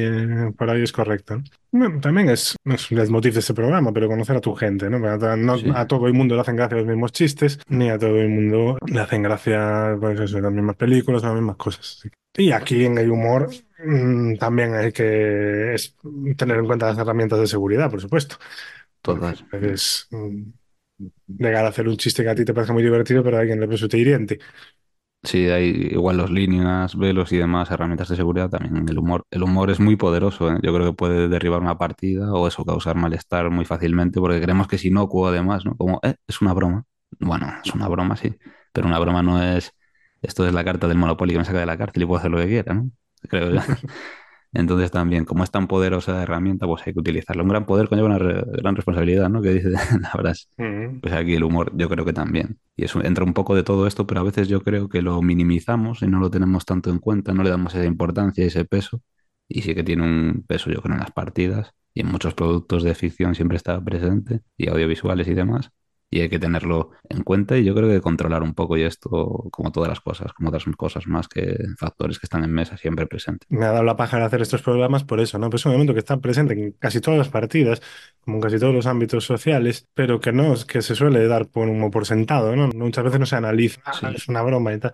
por 0.57 0.69
ahí 0.69 0.83
es 0.83 0.93
correcto. 0.93 1.43
también 2.01 2.29
es, 2.29 2.55
es 2.63 2.91
un 2.91 3.19
de 3.19 3.29
este 3.29 3.53
programa, 3.53 3.91
pero 3.91 4.07
conocer 4.07 4.37
a 4.37 4.41
tu 4.41 4.55
gente, 4.55 4.89
¿no? 4.89 4.97
No 4.97 5.57
a 5.75 5.85
todo 5.85 6.07
el 6.07 6.13
mundo 6.13 6.35
le 6.35 6.41
hacen 6.41 6.55
gracia 6.55 6.77
los 6.77 6.87
mismos 6.87 7.11
chistes, 7.11 7.59
ni 7.67 7.89
a 7.89 7.99
todo 7.99 8.21
el 8.21 8.29
mundo 8.29 8.77
le 8.87 9.01
hacen 9.01 9.21
gracia, 9.21 9.97
pues 9.99 10.17
eso, 10.17 10.39
las 10.39 10.53
mismas 10.53 10.77
películas, 10.77 11.23
las 11.23 11.33
mismas 11.33 11.57
cosas. 11.57 12.09
Y 12.37 12.53
aquí 12.53 12.85
en 12.85 12.97
el 12.97 13.11
humor 13.11 13.49
mm, 13.85 14.37
también 14.37 14.73
hay 14.75 14.91
que 14.91 15.75
tener 16.37 16.57
en 16.57 16.65
cuenta 16.67 16.87
las 16.87 16.97
herramientas 16.97 17.39
de 17.39 17.47
seguridad, 17.47 17.89
por 17.89 18.01
supuesto. 18.01 18.37
Todas. 19.01 19.43
Es, 19.51 20.07
mm, 20.11 20.43
llegar 21.27 21.65
a 21.65 21.69
hacer 21.69 21.87
un 21.87 21.97
chiste 21.97 22.23
que 22.23 22.29
a 22.29 22.35
ti 22.35 22.45
te 22.45 22.53
parece 22.53 22.73
muy 22.73 22.83
divertido, 22.83 23.23
pero 23.23 23.37
a 23.37 23.41
alguien 23.41 23.59
le 23.59 23.67
resulta 23.67 23.97
hiriente. 23.97 24.39
Sí, 25.23 25.49
hay 25.49 25.89
igual 25.91 26.17
los 26.17 26.31
líneas, 26.31 26.95
velos 26.97 27.31
y 27.31 27.37
demás 27.37 27.69
herramientas 27.69 28.09
de 28.09 28.15
seguridad 28.15 28.49
también. 28.49 28.89
El 28.89 28.97
humor, 28.97 29.23
el 29.29 29.43
humor 29.43 29.69
es 29.69 29.79
muy 29.79 29.95
poderoso, 29.95 30.49
¿eh? 30.51 30.57
Yo 30.63 30.73
creo 30.73 30.87
que 30.91 30.93
puede 30.97 31.27
derribar 31.29 31.61
una 31.61 31.77
partida 31.77 32.33
o 32.33 32.47
eso 32.47 32.65
causar 32.65 32.95
malestar 32.95 33.51
muy 33.51 33.63
fácilmente 33.65 34.19
porque 34.19 34.41
creemos 34.41 34.67
que 34.67 34.77
es 34.77 34.85
inocuo 34.85 35.27
además, 35.27 35.63
¿no? 35.63 35.77
Como, 35.77 35.99
eh, 36.01 36.15
es 36.27 36.41
una 36.41 36.53
broma. 36.53 36.85
Bueno, 37.19 37.53
es 37.63 37.71
una 37.75 37.87
broma, 37.87 38.15
sí, 38.15 38.35
pero 38.73 38.87
una 38.87 38.97
broma 38.97 39.21
no 39.21 39.43
es, 39.43 39.73
esto 40.23 40.47
es 40.47 40.53
la 40.53 40.63
carta 40.63 40.87
del 40.87 40.97
Monopoly 40.97 41.33
que 41.33 41.39
me 41.39 41.45
saca 41.45 41.59
de 41.59 41.65
la 41.67 41.77
cárcel 41.77 42.01
y 42.01 42.05
puedo 42.07 42.17
hacer 42.19 42.31
lo 42.31 42.37
que 42.39 42.47
quiera, 42.47 42.73
¿no? 42.73 42.89
Creo 43.29 43.51
yo. 43.51 43.59
Entonces 44.53 44.91
también, 44.91 45.25
como 45.25 45.43
es 45.45 45.51
tan 45.51 45.67
poderosa 45.67 46.13
la 46.13 46.23
herramienta, 46.23 46.67
pues 46.67 46.83
hay 46.85 46.93
que 46.93 46.99
utilizarla. 46.99 47.43
Un 47.43 47.49
gran 47.49 47.65
poder 47.65 47.87
conlleva 47.89 48.09
una 48.09 48.17
re- 48.19 48.43
gran 48.61 48.75
responsabilidad, 48.75 49.29
¿no? 49.29 49.41
Que 49.41 49.53
dice 49.53 49.69
la 50.01 50.09
frase. 50.11 50.47
Mm. 50.57 50.99
Pues 51.01 51.13
aquí 51.13 51.35
el 51.35 51.43
humor 51.43 51.71
yo 51.75 51.89
creo 51.89 52.05
que 52.05 52.13
también. 52.13 52.59
Y 52.75 52.85
eso 52.85 53.03
entra 53.03 53.23
un 53.23 53.33
poco 53.33 53.55
de 53.55 53.63
todo 53.63 53.87
esto, 53.87 54.05
pero 54.07 54.21
a 54.21 54.23
veces 54.23 54.47
yo 54.49 54.61
creo 54.61 54.89
que 54.89 55.01
lo 55.01 55.21
minimizamos 55.21 56.01
y 56.03 56.07
no 56.07 56.19
lo 56.19 56.29
tenemos 56.29 56.65
tanto 56.65 56.89
en 56.89 56.99
cuenta, 56.99 57.33
no 57.33 57.43
le 57.43 57.49
damos 57.49 57.75
esa 57.75 57.85
importancia 57.85 58.43
y 58.43 58.47
ese 58.47 58.65
peso. 58.65 59.01
Y 59.47 59.61
sí 59.63 59.75
que 59.75 59.83
tiene 59.83 60.03
un 60.03 60.43
peso, 60.47 60.69
yo 60.71 60.81
creo, 60.81 60.95
en 60.95 61.01
las 61.01 61.11
partidas 61.11 61.73
y 61.93 62.01
en 62.01 62.07
muchos 62.07 62.33
productos 62.33 62.83
de 62.83 62.95
ficción 62.95 63.35
siempre 63.35 63.57
está 63.57 63.83
presente 63.83 64.41
y 64.57 64.69
audiovisuales 64.69 65.27
y 65.27 65.33
demás. 65.33 65.71
Y 66.13 66.19
hay 66.19 66.27
que 66.29 66.39
tenerlo 66.39 66.91
en 67.09 67.23
cuenta 67.23 67.57
y 67.57 67.63
yo 67.63 67.73
creo 67.73 67.87
que 67.89 68.01
controlar 68.01 68.43
un 68.43 68.53
poco 68.53 68.75
y 68.77 68.83
esto, 68.83 69.09
como 69.49 69.71
todas 69.71 69.87
las 69.89 70.01
cosas, 70.01 70.33
como 70.33 70.49
otras 70.49 70.65
cosas 70.75 71.07
más 71.07 71.29
que 71.29 71.57
factores 71.77 72.19
que 72.19 72.25
están 72.25 72.43
en 72.43 72.51
mesa 72.51 72.75
siempre 72.75 73.07
presentes. 73.07 73.47
Me 73.49 73.65
ha 73.65 73.71
dado 73.71 73.83
la 73.83 73.95
paja 73.95 74.17
de 74.17 74.25
hacer 74.25 74.41
estos 74.41 74.61
programas 74.61 75.05
por 75.05 75.21
eso, 75.21 75.39
¿no? 75.39 75.49
Pues 75.49 75.61
es 75.61 75.65
un 75.67 75.71
elemento 75.71 75.93
que 75.93 75.99
está 75.99 76.17
presente 76.17 76.53
en 76.53 76.73
casi 76.73 76.99
todas 76.99 77.17
las 77.17 77.29
partidas, 77.29 77.81
como 78.25 78.37
en 78.37 78.41
casi 78.41 78.59
todos 78.59 78.73
los 78.75 78.85
ámbitos 78.87 79.23
sociales, 79.25 79.87
pero 79.93 80.19
que 80.19 80.33
no, 80.33 80.53
es 80.53 80.65
que 80.65 80.81
se 80.81 80.95
suele 80.95 81.25
dar 81.27 81.47
por, 81.47 81.67
como 81.69 81.89
por 81.89 82.05
sentado, 82.05 82.55
¿no? 82.57 82.67
Muchas 82.67 83.05
veces 83.05 83.19
no 83.19 83.25
se 83.25 83.37
analiza, 83.37 83.79
"Ah, 83.85 83.93
Sí. 83.97 84.05
es 84.13 84.27
una 84.27 84.41
broma 84.41 84.73
y 84.73 84.79
tal. 84.79 84.91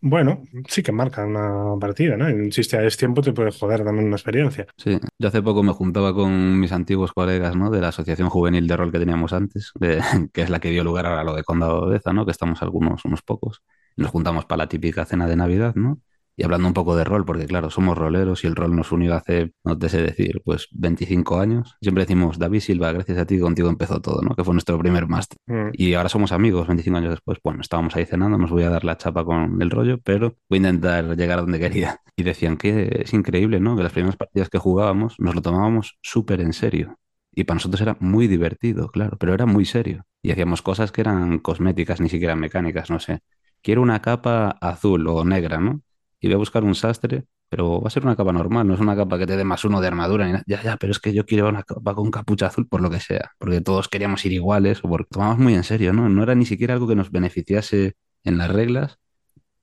Bueno, 0.00 0.44
sí 0.68 0.82
que 0.84 0.92
marca 0.92 1.26
una 1.26 1.78
partida, 1.80 2.16
¿no? 2.16 2.30
Y 2.30 2.32
un 2.34 2.50
chiste 2.50 2.76
a 2.76 2.80
destiempo 2.80 3.22
te 3.22 3.32
puede 3.32 3.50
joder 3.50 3.82
también 3.84 4.06
una 4.06 4.16
experiencia. 4.16 4.66
Sí, 4.76 4.98
yo 5.18 5.28
hace 5.28 5.42
poco 5.42 5.62
me 5.64 5.72
juntaba 5.72 6.14
con 6.14 6.58
mis 6.60 6.70
antiguos 6.72 7.12
colegas, 7.12 7.56
¿no? 7.56 7.70
De 7.70 7.80
la 7.80 7.88
asociación 7.88 8.28
juvenil 8.30 8.66
de 8.68 8.76
rol 8.76 8.92
que 8.92 8.98
teníamos 9.00 9.32
antes, 9.32 9.72
de- 9.78 9.98
que 10.32 10.42
es 10.42 10.48
la 10.50 10.59
que 10.60 10.70
dio 10.70 10.84
lugar 10.84 11.06
a 11.06 11.24
lo 11.24 11.34
de 11.34 11.44
Condado 11.44 11.86
de 11.86 11.94
Deza, 11.94 12.12
¿no? 12.12 12.24
Que 12.24 12.32
estamos 12.32 12.62
algunos, 12.62 13.04
unos 13.04 13.22
pocos. 13.22 13.62
Nos 13.96 14.10
juntamos 14.10 14.44
para 14.46 14.64
la 14.64 14.68
típica 14.68 15.04
cena 15.04 15.26
de 15.26 15.36
Navidad, 15.36 15.74
¿no? 15.74 16.00
Y 16.36 16.42
hablando 16.42 16.68
un 16.68 16.74
poco 16.74 16.96
de 16.96 17.04
rol, 17.04 17.26
porque 17.26 17.46
claro, 17.46 17.68
somos 17.68 17.98
roleros 17.98 18.44
y 18.44 18.46
el 18.46 18.56
rol 18.56 18.74
nos 18.74 18.92
unió 18.92 19.14
hace, 19.14 19.52
no 19.62 19.76
te 19.76 19.90
sé 19.90 20.00
decir, 20.00 20.40
pues 20.42 20.68
25 20.72 21.38
años. 21.38 21.76
Siempre 21.82 22.04
decimos, 22.04 22.38
David 22.38 22.60
Silva, 22.60 22.92
gracias 22.92 23.18
a 23.18 23.26
ti 23.26 23.38
contigo 23.38 23.68
empezó 23.68 24.00
todo, 24.00 24.22
¿no? 24.22 24.34
Que 24.34 24.42
fue 24.42 24.54
nuestro 24.54 24.78
primer 24.78 25.06
máster. 25.06 25.36
Mm. 25.46 25.72
Y 25.74 25.92
ahora 25.92 26.08
somos 26.08 26.32
amigos, 26.32 26.66
25 26.66 26.96
años 26.96 27.10
después. 27.10 27.38
Bueno, 27.44 27.60
estábamos 27.60 27.94
ahí 27.94 28.06
cenando, 28.06 28.38
nos 28.38 28.50
voy 28.50 28.62
a 28.62 28.70
dar 28.70 28.84
la 28.84 28.96
chapa 28.96 29.22
con 29.22 29.60
el 29.60 29.70
rollo, 29.70 29.98
pero 30.02 30.36
voy 30.48 30.56
a 30.56 30.62
intentar 30.62 31.14
llegar 31.14 31.40
a 31.40 31.42
donde 31.42 31.58
quería. 31.58 31.98
Y 32.16 32.22
decían 32.22 32.56
que 32.56 33.02
es 33.02 33.12
increíble, 33.12 33.60
¿no? 33.60 33.76
Que 33.76 33.82
las 33.82 33.92
primeras 33.92 34.16
partidas 34.16 34.48
que 34.48 34.58
jugábamos 34.58 35.16
nos 35.18 35.34
lo 35.34 35.42
tomábamos 35.42 35.98
súper 36.00 36.40
en 36.40 36.54
serio. 36.54 36.98
Y 37.32 37.44
para 37.44 37.56
nosotros 37.56 37.80
era 37.80 37.96
muy 38.00 38.28
divertido, 38.28 38.90
claro, 38.90 39.16
pero 39.18 39.34
era 39.34 39.46
muy 39.46 39.64
serio. 39.64 40.04
Y 40.22 40.32
hacíamos 40.32 40.62
cosas 40.62 40.92
que 40.92 41.00
eran 41.00 41.38
cosméticas, 41.38 42.00
ni 42.00 42.08
siquiera 42.08 42.36
mecánicas, 42.36 42.90
no 42.90 43.00
sé. 43.00 43.20
Quiero 43.62 43.82
una 43.82 44.00
capa 44.02 44.50
azul 44.60 45.06
o 45.08 45.24
negra, 45.24 45.58
¿no? 45.60 45.82
Y 46.20 46.28
voy 46.28 46.34
a 46.34 46.38
buscar 46.38 46.64
un 46.64 46.74
sastre, 46.74 47.24
pero 47.48 47.80
va 47.80 47.88
a 47.88 47.90
ser 47.90 48.04
una 48.04 48.16
capa 48.16 48.32
normal, 48.32 48.66
no 48.66 48.74
es 48.74 48.80
una 48.80 48.94
capa 48.96 49.18
que 49.18 49.26
te 49.26 49.36
dé 49.36 49.44
más 49.44 49.64
uno 49.64 49.80
de 49.80 49.88
armadura 49.88 50.26
ni 50.26 50.32
nada. 50.32 50.44
Ya, 50.46 50.62
ya, 50.62 50.76
pero 50.76 50.92
es 50.92 50.98
que 51.00 51.12
yo 51.12 51.24
quiero 51.26 51.48
una 51.48 51.62
capa 51.62 51.94
con 51.94 52.10
capucha 52.10 52.46
azul 52.46 52.68
por 52.68 52.80
lo 52.82 52.90
que 52.90 53.00
sea, 53.00 53.32
porque 53.38 53.60
todos 53.60 53.88
queríamos 53.88 54.24
ir 54.26 54.32
iguales 54.32 54.80
o 54.84 54.88
porque 54.88 55.08
tomamos 55.10 55.38
muy 55.38 55.54
en 55.54 55.64
serio, 55.64 55.92
¿no? 55.92 56.08
No 56.08 56.22
era 56.22 56.34
ni 56.34 56.46
siquiera 56.46 56.74
algo 56.74 56.86
que 56.86 56.94
nos 56.96 57.10
beneficiase 57.10 57.94
en 58.24 58.38
las 58.38 58.50
reglas 58.50 58.98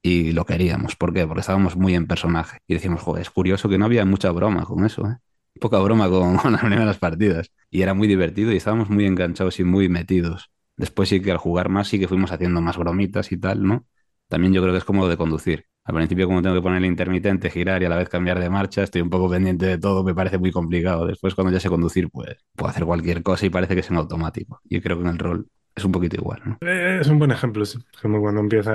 y 0.01 0.31
lo 0.33 0.45
queríamos. 0.45 0.95
¿Por 0.95 1.13
qué? 1.13 1.27
Porque 1.27 1.41
estábamos 1.41 1.75
muy 1.75 1.95
en 1.95 2.07
personaje. 2.07 2.59
Y 2.67 2.75
decíamos, 2.75 3.01
joder, 3.01 3.21
es 3.23 3.29
curioso 3.31 3.69
que 3.69 3.77
no 3.77 3.85
había 3.85 4.05
mucha 4.05 4.31
broma 4.31 4.65
con 4.65 4.85
eso, 4.85 5.07
¿eh? 5.07 5.17
Poca 5.57 5.79
broma 5.79 6.09
con, 6.09 6.33
las 6.51 6.61
primeras 6.61 6.97
partidas. 6.97 7.51
Y 7.69 7.81
era 7.81 7.93
muy 7.93 8.07
divertido 8.07 8.51
y 8.51 8.57
estábamos 8.57 8.89
muy 8.89 9.05
enganchados 9.05 9.59
y 9.59 9.63
muy 9.63 9.89
metidos. 9.89 10.51
Después 10.75 11.09
sí 11.09 11.21
que 11.21 11.31
al 11.31 11.37
jugar 11.37 11.69
más 11.69 11.87
sí 11.87 11.99
que 11.99 12.07
fuimos 12.07 12.31
haciendo 12.31 12.61
más 12.61 12.77
bromitas 12.77 13.31
y 13.31 13.37
tal, 13.37 13.63
¿no? 13.63 13.85
También 14.27 14.53
yo 14.53 14.61
creo 14.61 14.73
que 14.73 14.79
es 14.79 14.83
como 14.83 15.07
de 15.07 15.17
conducir. 15.17 15.65
Al 15.83 15.95
principio 15.95 16.27
como 16.27 16.41
tengo 16.41 16.55
que 16.55 16.61
poner 16.61 16.79
el 16.79 16.85
intermitente, 16.85 17.49
girar 17.49 17.81
y 17.81 17.85
a 17.85 17.89
la 17.89 17.95
vez 17.95 18.09
cambiar 18.09 18.39
de 18.39 18.49
marcha, 18.49 18.83
estoy 18.83 19.01
un 19.01 19.09
poco 19.09 19.29
pendiente 19.29 19.65
de 19.65 19.77
todo, 19.77 20.03
me 20.03 20.13
parece 20.13 20.37
muy 20.37 20.51
complicado. 20.51 21.07
Después 21.07 21.33
cuando 21.33 21.53
ya 21.53 21.59
sé 21.61 21.69
conducir, 21.69 22.09
pues 22.11 22.35
puedo 22.55 22.69
hacer 22.69 22.85
cualquier 22.85 23.23
cosa 23.23 23.45
y 23.45 23.49
parece 23.49 23.73
que 23.73 23.79
es 23.79 23.89
en 23.89 23.95
automático. 23.97 24.59
Y 24.65 24.81
creo 24.81 24.97
que 24.97 25.03
en 25.03 25.09
el 25.09 25.17
rol 25.17 25.47
es 25.77 25.85
un 25.85 25.91
poquito 25.91 26.15
igual, 26.17 26.41
¿no? 26.45 26.57
Eh, 26.61 26.97
Es 27.01 27.07
un 27.07 27.19
buen 27.19 27.31
ejemplo, 27.31 27.65
sí. 27.65 27.79
Como 28.01 28.19
cuando 28.19 28.41
empieza, 28.41 28.71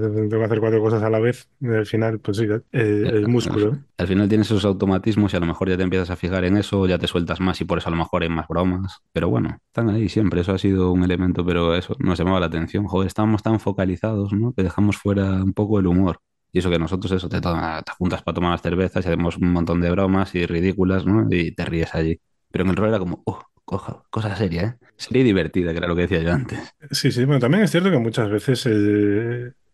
tengo 0.00 0.28
que 0.38 0.44
hacer 0.44 0.60
cuatro 0.60 0.80
cosas 0.80 1.02
a 1.02 1.10
la 1.10 1.20
vez, 1.20 1.48
y 1.60 1.68
al 1.68 1.86
final, 1.86 2.18
pues 2.20 2.38
sí, 2.38 2.44
eh, 2.44 2.60
el 2.72 3.28
músculo. 3.28 3.78
Al 3.98 4.06
final 4.06 4.28
tienes 4.28 4.46
esos 4.50 4.64
automatismos 4.64 5.32
y 5.32 5.36
a 5.36 5.40
lo 5.40 5.46
mejor 5.46 5.68
ya 5.68 5.76
te 5.76 5.82
empiezas 5.82 6.10
a 6.10 6.16
fijar 6.16 6.44
en 6.44 6.56
eso, 6.56 6.86
ya 6.86 6.98
te 6.98 7.06
sueltas 7.06 7.38
más 7.40 7.60
y 7.60 7.64
por 7.64 7.78
eso 7.78 7.88
a 7.88 7.90
lo 7.90 7.98
mejor 7.98 8.22
hay 8.22 8.28
más 8.30 8.48
bromas. 8.48 9.00
Pero 9.12 9.28
bueno, 9.28 9.58
están 9.66 9.90
ahí 9.90 10.08
siempre, 10.08 10.40
eso 10.40 10.52
ha 10.52 10.58
sido 10.58 10.90
un 10.92 11.04
elemento, 11.04 11.44
pero 11.44 11.74
eso 11.74 11.94
nos 11.98 12.18
llamaba 12.18 12.40
la 12.40 12.46
atención. 12.46 12.86
Joder, 12.86 13.06
estábamos 13.08 13.42
tan 13.42 13.60
focalizados, 13.60 14.32
¿no? 14.32 14.52
Que 14.54 14.62
dejamos 14.62 14.96
fuera 14.96 15.42
un 15.44 15.52
poco 15.52 15.78
el 15.78 15.86
humor. 15.86 16.18
Y 16.52 16.58
eso 16.60 16.70
que 16.70 16.78
nosotros, 16.78 17.12
eso, 17.12 17.28
te, 17.28 17.40
toma- 17.40 17.82
te 17.82 17.92
juntas 17.92 18.22
para 18.22 18.34
tomar 18.34 18.50
las 18.52 18.62
cervezas 18.62 19.04
y 19.04 19.08
hacemos 19.08 19.36
un 19.36 19.52
montón 19.52 19.80
de 19.80 19.90
bromas 19.90 20.34
y 20.34 20.46
ridículas, 20.46 21.06
¿no? 21.06 21.26
Y 21.30 21.52
te 21.54 21.64
ríes 21.64 21.94
allí. 21.94 22.18
Pero 22.50 22.64
en 22.64 22.70
el 22.70 22.76
rol 22.76 22.88
era 22.88 22.98
como, 22.98 23.22
oh, 23.26 23.40
coja- 23.70 24.02
cosa 24.10 24.36
seria, 24.36 24.62
¿eh? 24.62 24.86
Seria 24.96 25.22
y 25.22 25.24
divertida, 25.24 25.72
que 25.72 25.78
era 25.78 25.88
lo 25.88 25.94
que 25.96 26.02
decía 26.02 26.20
yo 26.22 26.32
antes. 26.32 26.58
Sí, 26.90 27.12
sí, 27.12 27.24
bueno, 27.24 27.40
también 27.40 27.64
es 27.64 27.70
cierto 27.70 27.90
que 27.90 27.98
muchas 27.98 28.28
veces 28.30 28.66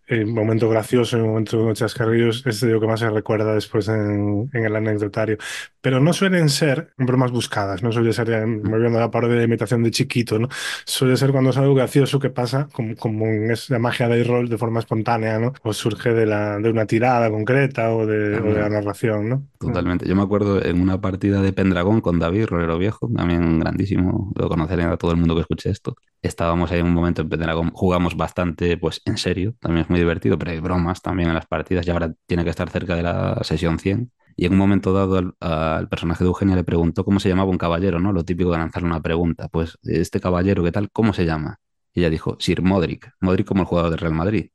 el 0.07 0.27
momento 0.27 0.69
gracioso, 0.69 1.17
el 1.17 1.25
momento 1.25 1.73
chascarrillos 1.75 2.47
es 2.47 2.63
lo 2.63 2.81
que 2.81 2.87
más 2.87 3.01
se 3.01 3.11
recuerda 3.11 3.55
después 3.55 3.89
en, 3.89 4.49
en 4.53 4.65
el 4.65 4.77
anecdotario. 4.77 5.37
Pero 5.81 6.01
no 6.01 6.13
suelen 6.13 6.49
ser 6.49 6.93
bromas 6.97 7.31
buscadas, 7.31 7.83
no 7.83 7.93
suele 7.93 8.13
ser, 8.13 8.31
eh, 8.31 8.45
volviendo 8.45 8.99
a 8.99 9.03
la 9.03 9.11
parodia 9.11 9.37
de 9.37 9.45
imitación 9.45 9.83
de 9.83 9.91
chiquito, 9.91 10.39
¿no? 10.39 10.49
Suele 10.85 11.17
ser 11.17 11.33
cuando 11.33 11.51
es 11.51 11.57
algo 11.57 11.75
gracioso 11.75 12.19
que 12.19 12.31
pasa, 12.31 12.69
como, 12.73 12.97
como 12.97 13.27
en 13.27 13.51
esa 13.51 13.79
magia 13.79 14.09
del 14.09 14.27
rol 14.27 14.49
de 14.49 14.59
forma 14.59 14.81
espontánea, 14.81 15.39
¿no? 15.39 15.53
O 15.63 15.73
surge 15.73 16.13
de, 16.13 16.27
la, 16.27 16.59
de 16.59 16.71
una 16.71 16.87
tirada 16.87 17.31
concreta 17.31 17.95
o 17.95 18.07
de, 18.07 18.39
o 18.39 18.45
de 18.55 18.61
la 18.61 18.69
narración, 18.69 19.29
¿no? 19.29 19.47
Totalmente. 19.59 20.09
Yo 20.09 20.15
me 20.17 20.23
acuerdo 20.23 20.65
en 20.65 20.81
una 20.81 21.01
partida 21.01 21.43
de 21.43 21.53
Pendragón 21.53 22.01
con 22.01 22.19
David, 22.19 22.47
Rolero 22.47 22.79
Viejo, 22.79 23.11
también 23.15 23.59
grandísimo, 23.61 24.33
lo 24.37 24.49
conoceré 24.49 24.85
a 24.85 24.97
todo 24.97 25.13
el 25.13 25.17
mundo 25.17 25.35
que 25.35 25.43
escuche 25.43 25.71
esto. 25.71 25.97
Estábamos 26.23 26.73
ahí 26.73 26.81
en 26.81 26.87
un 26.87 26.95
momento 26.95 27.23
en 27.23 27.29
Pendragón, 27.29 27.71
jugamos 27.73 28.17
bastante 28.17 28.77
pues 28.79 29.01
en 29.05 29.17
serio, 29.17 29.55
también 29.61 29.85
es 29.85 29.91
muy 29.91 29.99
divertido, 30.01 30.39
pero 30.39 30.51
hay 30.53 30.61
bromas 30.61 31.03
también 31.03 31.29
en 31.29 31.35
las 31.35 31.47
partidas 31.47 31.87
y 31.87 31.91
ahora 31.91 32.13
tiene 32.27 32.45
que 32.45 32.51
estar 32.51 32.69
cerca 32.71 32.97
de 32.97 33.03
la 33.03 33.39
sesión 33.43 33.79
100. 33.79 34.13
Y 34.39 34.45
en 34.47 34.53
un 34.53 34.59
momento 34.59 34.93
dado 34.93 35.17
al, 35.17 35.35
al 35.41 35.89
personaje 35.89 36.23
de 36.25 36.29
Eugenia 36.29 36.57
le 36.57 36.65
preguntó 36.65 37.05
cómo 37.05 37.21
se 37.21 37.29
llamaba 37.31 37.51
un 37.51 37.57
caballero, 37.59 38.01
¿no? 38.01 38.13
Lo 38.13 38.25
típico 38.25 38.51
de 38.53 38.59
lanzarle 38.59 38.89
una 38.89 39.01
pregunta. 39.01 39.49
Pues, 39.49 39.79
este 39.83 40.21
caballero, 40.21 40.63
¿qué 40.63 40.73
tal? 40.73 40.91
¿Cómo 40.91 41.15
se 41.15 41.25
llama? 41.25 41.59
Y 41.95 42.01
ella 42.01 42.11
dijo, 42.11 42.37
Sir 42.39 42.61
Modric. 42.61 43.11
Modric 43.21 43.47
como 43.47 43.63
el 43.63 43.67
jugador 43.67 43.91
del 43.91 43.99
Real 44.01 44.13
Madrid. 44.15 44.51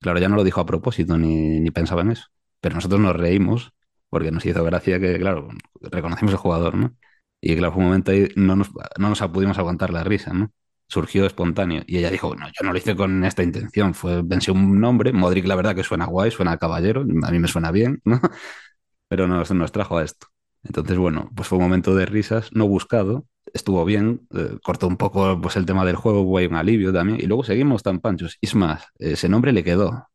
Claro, 0.00 0.18
ya 0.18 0.28
no 0.28 0.36
lo 0.36 0.44
dijo 0.44 0.60
a 0.60 0.66
propósito 0.66 1.16
ni, 1.18 1.60
ni 1.60 1.70
pensaba 1.70 2.02
en 2.02 2.10
eso. 2.12 2.26
Pero 2.60 2.74
nosotros 2.74 3.00
nos 3.00 3.16
reímos 3.16 3.72
porque 4.08 4.30
nos 4.30 4.44
hizo 4.46 4.62
gracia 4.64 5.00
que, 5.00 5.18
claro, 5.18 5.48
reconocimos 5.80 6.34
al 6.34 6.40
jugador, 6.40 6.74
¿no? 6.76 6.96
Y 7.40 7.56
claro, 7.56 7.72
fue 7.72 7.80
un 7.82 7.86
momento 7.88 8.10
ahí, 8.12 8.28
no 8.36 8.56
nos, 8.56 8.70
no 8.98 9.08
nos 9.08 9.20
pudimos 9.30 9.58
aguantar 9.58 9.90
la 9.92 10.04
risa, 10.04 10.32
¿no? 10.32 10.52
Surgió 10.92 11.24
espontáneo. 11.24 11.82
Y 11.86 11.98
ella 11.98 12.10
dijo, 12.10 12.34
no, 12.36 12.46
yo 12.48 12.64
no 12.64 12.72
lo 12.72 12.78
hice 12.78 12.94
con 12.94 13.24
esta 13.24 13.42
intención, 13.42 13.94
fue, 13.94 14.22
pensé 14.22 14.50
un 14.52 14.78
nombre, 14.78 15.12
Modric 15.12 15.46
la 15.46 15.54
verdad 15.56 15.74
que 15.74 15.82
suena 15.84 16.04
guay, 16.04 16.30
suena 16.30 16.58
caballero, 16.58 17.00
a 17.00 17.30
mí 17.30 17.38
me 17.38 17.48
suena 17.48 17.70
bien. 17.70 18.02
Pero 19.08 19.28
nos, 19.28 19.50
nos 19.52 19.72
trajo 19.72 19.98
a 19.98 20.04
esto. 20.04 20.26
Entonces, 20.64 20.96
bueno, 20.98 21.30
pues 21.34 21.48
fue 21.48 21.58
un 21.58 21.64
momento 21.64 21.94
de 21.94 22.06
risas, 22.06 22.50
no 22.52 22.68
buscado, 22.68 23.26
estuvo 23.52 23.84
bien, 23.84 24.26
eh, 24.34 24.58
cortó 24.62 24.86
un 24.88 24.96
poco 24.96 25.40
pues, 25.40 25.56
el 25.56 25.66
tema 25.66 25.84
del 25.84 25.96
juego, 25.96 26.20
hubo 26.22 26.36
un 26.38 26.56
alivio 26.56 26.92
también, 26.92 27.20
y 27.20 27.26
luego 27.26 27.44
seguimos 27.44 27.82
tan 27.82 28.00
panchos. 28.00 28.38
Y 28.40 28.46
es 28.46 28.54
más, 28.54 28.84
ese 28.98 29.28
nombre 29.28 29.52
le 29.52 29.64
quedó. 29.64 30.08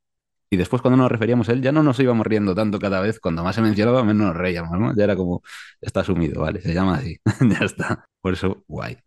Y 0.49 0.57
después 0.57 0.81
cuando 0.81 0.97
nos 0.97 1.11
referíamos 1.11 1.49
a 1.49 1.53
él, 1.53 1.61
ya 1.61 1.71
no 1.73 1.83
nos 1.83 1.99
íbamos 1.99 2.25
riendo 2.27 2.55
tanto 2.55 2.79
cada 2.79 3.01
vez, 3.01 3.19
cuando 3.19 3.43
más 3.43 3.55
se 3.55 3.61
mencionaba, 3.61 4.03
menos 4.03 4.27
nos 4.27 4.37
reíamos, 4.37 4.79
¿no? 4.79 4.95
Ya 4.95 5.03
era 5.05 5.15
como, 5.17 5.43
está 5.81 6.01
asumido, 6.01 6.41
vale, 6.41 6.61
se 6.61 6.73
llama 6.73 6.97
así, 6.97 7.17
ya 7.59 7.65
está. 7.65 8.05
Por 8.21 8.33
eso, 8.33 8.63
guay. 8.67 8.97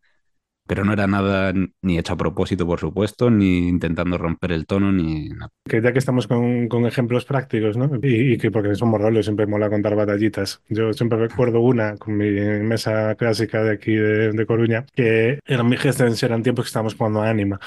Pero 0.70 0.85
no 0.85 0.92
era 0.92 1.09
nada 1.09 1.52
ni 1.83 1.98
hecho 1.98 2.12
a 2.12 2.16
propósito, 2.16 2.64
por 2.64 2.78
supuesto, 2.78 3.28
ni 3.28 3.66
intentando 3.66 4.16
romper 4.16 4.52
el 4.52 4.66
tono, 4.66 4.92
ni 4.92 5.28
nada. 5.28 5.50
Que 5.68 5.83
ya 5.83 5.92
que 5.92 5.98
estamos 5.98 6.28
con, 6.28 6.68
con 6.68 6.87
ejemplos 6.87 7.24
prácticos, 7.24 7.76
¿no? 7.76 7.90
Y, 8.00 8.35
y 8.35 8.38
que 8.38 8.52
porque 8.52 8.76
somos 8.76 9.00
roles 9.00 9.26
siempre 9.26 9.48
mola 9.48 9.68
contar 9.68 9.96
batallitas. 9.96 10.62
Yo 10.68 10.92
siempre 10.92 11.18
recuerdo 11.18 11.59
una 11.59 11.96
con 11.96 12.16
mi 12.16 12.30
mesa 12.30 13.16
clásica 13.16 13.64
de 13.64 13.72
aquí 13.72 13.94
de, 13.94 14.30
de 14.30 14.46
Coruña, 14.46 14.87
que 14.94 15.40
eran 15.44 15.68
mi 15.68 15.76
gestores, 15.76 16.22
eran 16.22 16.44
tiempos 16.44 16.66
que 16.66 16.68
estábamos 16.68 16.94
jugando 16.94 17.20
a 17.20 17.30
Anima. 17.30 17.59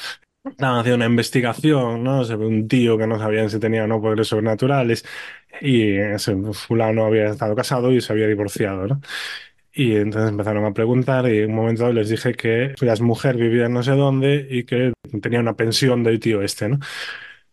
Estaban 0.46 0.80
haciendo 0.80 0.96
una 0.96 1.06
investigación, 1.06 2.06
¿no? 2.06 2.24
Se 2.24 2.38
ve 2.38 2.46
un 2.46 2.70
tío 2.70 2.98
que 2.98 3.08
no 3.08 3.20
sabían 3.20 3.50
si 3.50 3.60
tenía 3.60 3.84
o 3.84 3.88
no 3.88 4.02
poderes 4.02 4.30
sobrenaturales 4.30 5.06
y 5.62 5.98
ese 5.98 6.36
fulano 6.54 7.06
había 7.06 7.26
estado 7.28 7.54
casado 7.54 7.92
y 7.92 8.00
se 8.00 8.14
había 8.14 8.28
divorciado, 8.28 8.88
¿no? 8.88 9.02
Y 9.76 9.96
entonces 9.96 10.30
empezaron 10.30 10.66
a 10.66 10.74
preguntar 10.74 11.28
y 11.28 11.40
en 11.40 11.50
un 11.50 11.56
momento 11.56 11.92
les 11.92 12.10
dije 12.10 12.34
que 12.34 12.76
su 12.78 13.04
mujer 13.04 13.38
vivía 13.38 13.68
no 13.70 13.82
sé 13.82 13.92
dónde 13.92 14.48
y 14.50 14.66
que 14.66 14.94
tenía 15.22 15.40
una 15.40 15.56
pensión 15.56 16.04
del 16.04 16.20
tío 16.20 16.44
este, 16.44 16.70
¿no? 16.70 16.80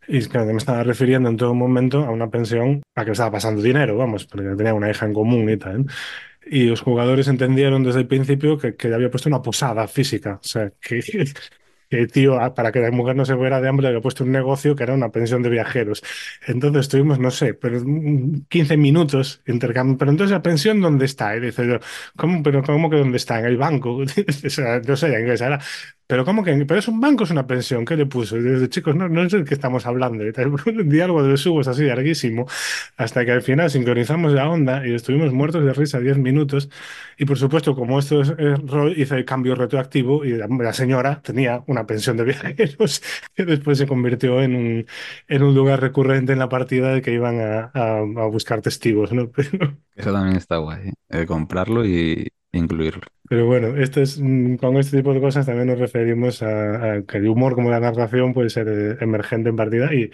Y 0.06 0.28
que 0.28 0.38
me 0.38 0.56
estaba 0.56 0.82
refiriendo 0.82 1.28
en 1.30 1.36
todo 1.36 1.54
momento 1.54 2.04
a 2.04 2.10
una 2.10 2.30
pensión 2.30 2.82
a 2.94 3.04
que 3.04 3.12
estaba 3.12 3.32
pasando 3.32 3.62
dinero, 3.62 3.96
vamos, 3.96 4.26
porque 4.26 4.48
tenía 4.56 4.74
una 4.74 4.90
hija 4.90 5.06
en 5.06 5.14
común 5.14 5.48
y 5.48 5.56
tal. 5.56 5.86
Y 6.46 6.64
los 6.66 6.82
jugadores 6.82 7.28
entendieron 7.28 7.84
desde 7.84 8.00
el 8.00 8.08
principio 8.08 8.58
que, 8.58 8.74
que 8.76 8.92
había 8.92 9.10
puesto 9.10 9.28
una 9.28 9.42
posada 9.42 9.86
física, 9.88 10.40
o 10.42 10.46
sea, 10.46 10.72
que, 10.80 11.00
que 11.90 12.06
tío, 12.06 12.38
para 12.54 12.72
que 12.72 12.80
la 12.80 12.90
mujer 12.92 13.16
no 13.16 13.24
se 13.26 13.36
fuera 13.36 13.60
de 13.60 13.68
hambre, 13.68 13.82
le 13.84 13.88
había 13.88 14.00
puesto 14.00 14.24
un 14.24 14.32
negocio 14.32 14.76
que 14.76 14.84
era 14.84 14.94
una 14.94 15.10
pensión 15.10 15.42
de 15.42 15.50
viajeros. 15.50 16.02
Entonces 16.46 16.82
estuvimos, 16.82 17.18
no 17.18 17.30
sé, 17.32 17.54
pero 17.54 17.80
15 18.48 18.76
minutos 18.76 19.42
intercambiando. 19.46 19.98
Pero 19.98 20.10
entonces 20.12 20.32
la 20.32 20.42
pensión, 20.42 20.80
¿dónde 20.80 21.04
está? 21.06 21.36
Y 21.36 21.40
dice 21.40 21.66
yo, 21.66 21.78
¿cómo, 22.16 22.42
pero 22.42 22.62
cómo 22.62 22.88
que 22.90 22.96
dónde 22.96 23.16
está? 23.16 23.40
En 23.40 23.46
el 23.46 23.56
banco. 23.56 23.96
o 24.46 24.50
sea, 24.50 24.80
no 24.80 24.96
sé, 24.96 25.08
en 25.14 25.20
inglés 25.22 25.40
era 25.40 25.60
pero 26.10 26.24
¿cómo 26.24 26.42
que? 26.42 26.52
¿Pero 26.66 26.80
es 26.80 26.88
un 26.88 27.00
banco 27.00 27.22
es 27.22 27.30
una 27.30 27.46
pensión? 27.46 27.84
¿Qué 27.84 27.96
le 27.96 28.04
puso? 28.04 28.36
Y 28.36 28.42
dice, 28.42 28.68
chicos, 28.68 28.96
no, 28.96 29.08
no 29.08 29.22
es 29.22 29.32
el 29.32 29.44
que 29.44 29.54
estamos 29.54 29.86
hablando. 29.86 30.24
Y 30.26 30.32
un 30.68 30.88
diálogo 30.88 31.22
de 31.22 31.36
subos 31.36 31.68
así 31.68 31.84
larguísimo, 31.84 32.48
hasta 32.96 33.24
que 33.24 33.30
al 33.30 33.42
final 33.42 33.70
sincronizamos 33.70 34.32
la 34.32 34.50
onda 34.50 34.84
y 34.84 34.92
estuvimos 34.92 35.32
muertos 35.32 35.64
de 35.64 35.72
risa 35.72 36.00
10 36.00 36.18
minutos. 36.18 36.68
Y 37.16 37.26
por 37.26 37.38
supuesto, 37.38 37.76
como 37.76 38.00
esto 38.00 38.22
es, 38.22 38.34
rol, 38.66 38.92
hice 38.98 39.18
el 39.18 39.24
cambio 39.24 39.54
retroactivo 39.54 40.24
y 40.24 40.32
la, 40.32 40.72
señora 40.72 41.22
tenía 41.22 41.62
una 41.68 41.86
pensión 41.86 42.16
de 42.16 42.24
viajeros 42.24 43.02
que 43.36 43.44
después 43.44 43.78
se 43.78 43.86
convirtió 43.86 44.42
en 44.42 44.56
un, 44.56 44.86
en 45.28 45.42
un 45.44 45.54
lugar 45.54 45.80
recurrente 45.80 46.32
en 46.32 46.40
la 46.40 46.48
partida 46.48 46.92
de 46.92 47.02
que 47.02 47.12
iban 47.12 47.40
a, 47.40 47.70
a, 47.72 48.02
buscar 48.26 48.62
testigos. 48.62 49.12
¿no? 49.12 49.30
Eso 49.94 50.12
también 50.12 50.36
está 50.36 50.56
guay, 50.56 50.90
¿eh? 51.10 51.24
comprarlo 51.26 51.86
y 51.86 52.32
incluirlo. 52.52 53.02
Pero 53.28 53.46
bueno, 53.46 53.76
esto 53.76 54.00
es, 54.00 54.20
mm, 54.20 54.56
con 54.56 54.76
este 54.76 54.96
tipo 54.96 55.14
de 55.14 55.20
cosas 55.20 55.46
también 55.46 55.68
nos 55.68 55.78
referimos 55.78 56.42
a, 56.42 57.02
que 57.06 57.18
el 57.18 57.28
humor 57.28 57.54
como 57.54 57.70
la 57.70 57.80
narración 57.80 58.34
puede 58.34 58.50
ser 58.50 58.68
eh, 58.68 58.96
emergente 59.00 59.50
en 59.50 59.56
partida 59.56 59.94
y, 59.94 60.10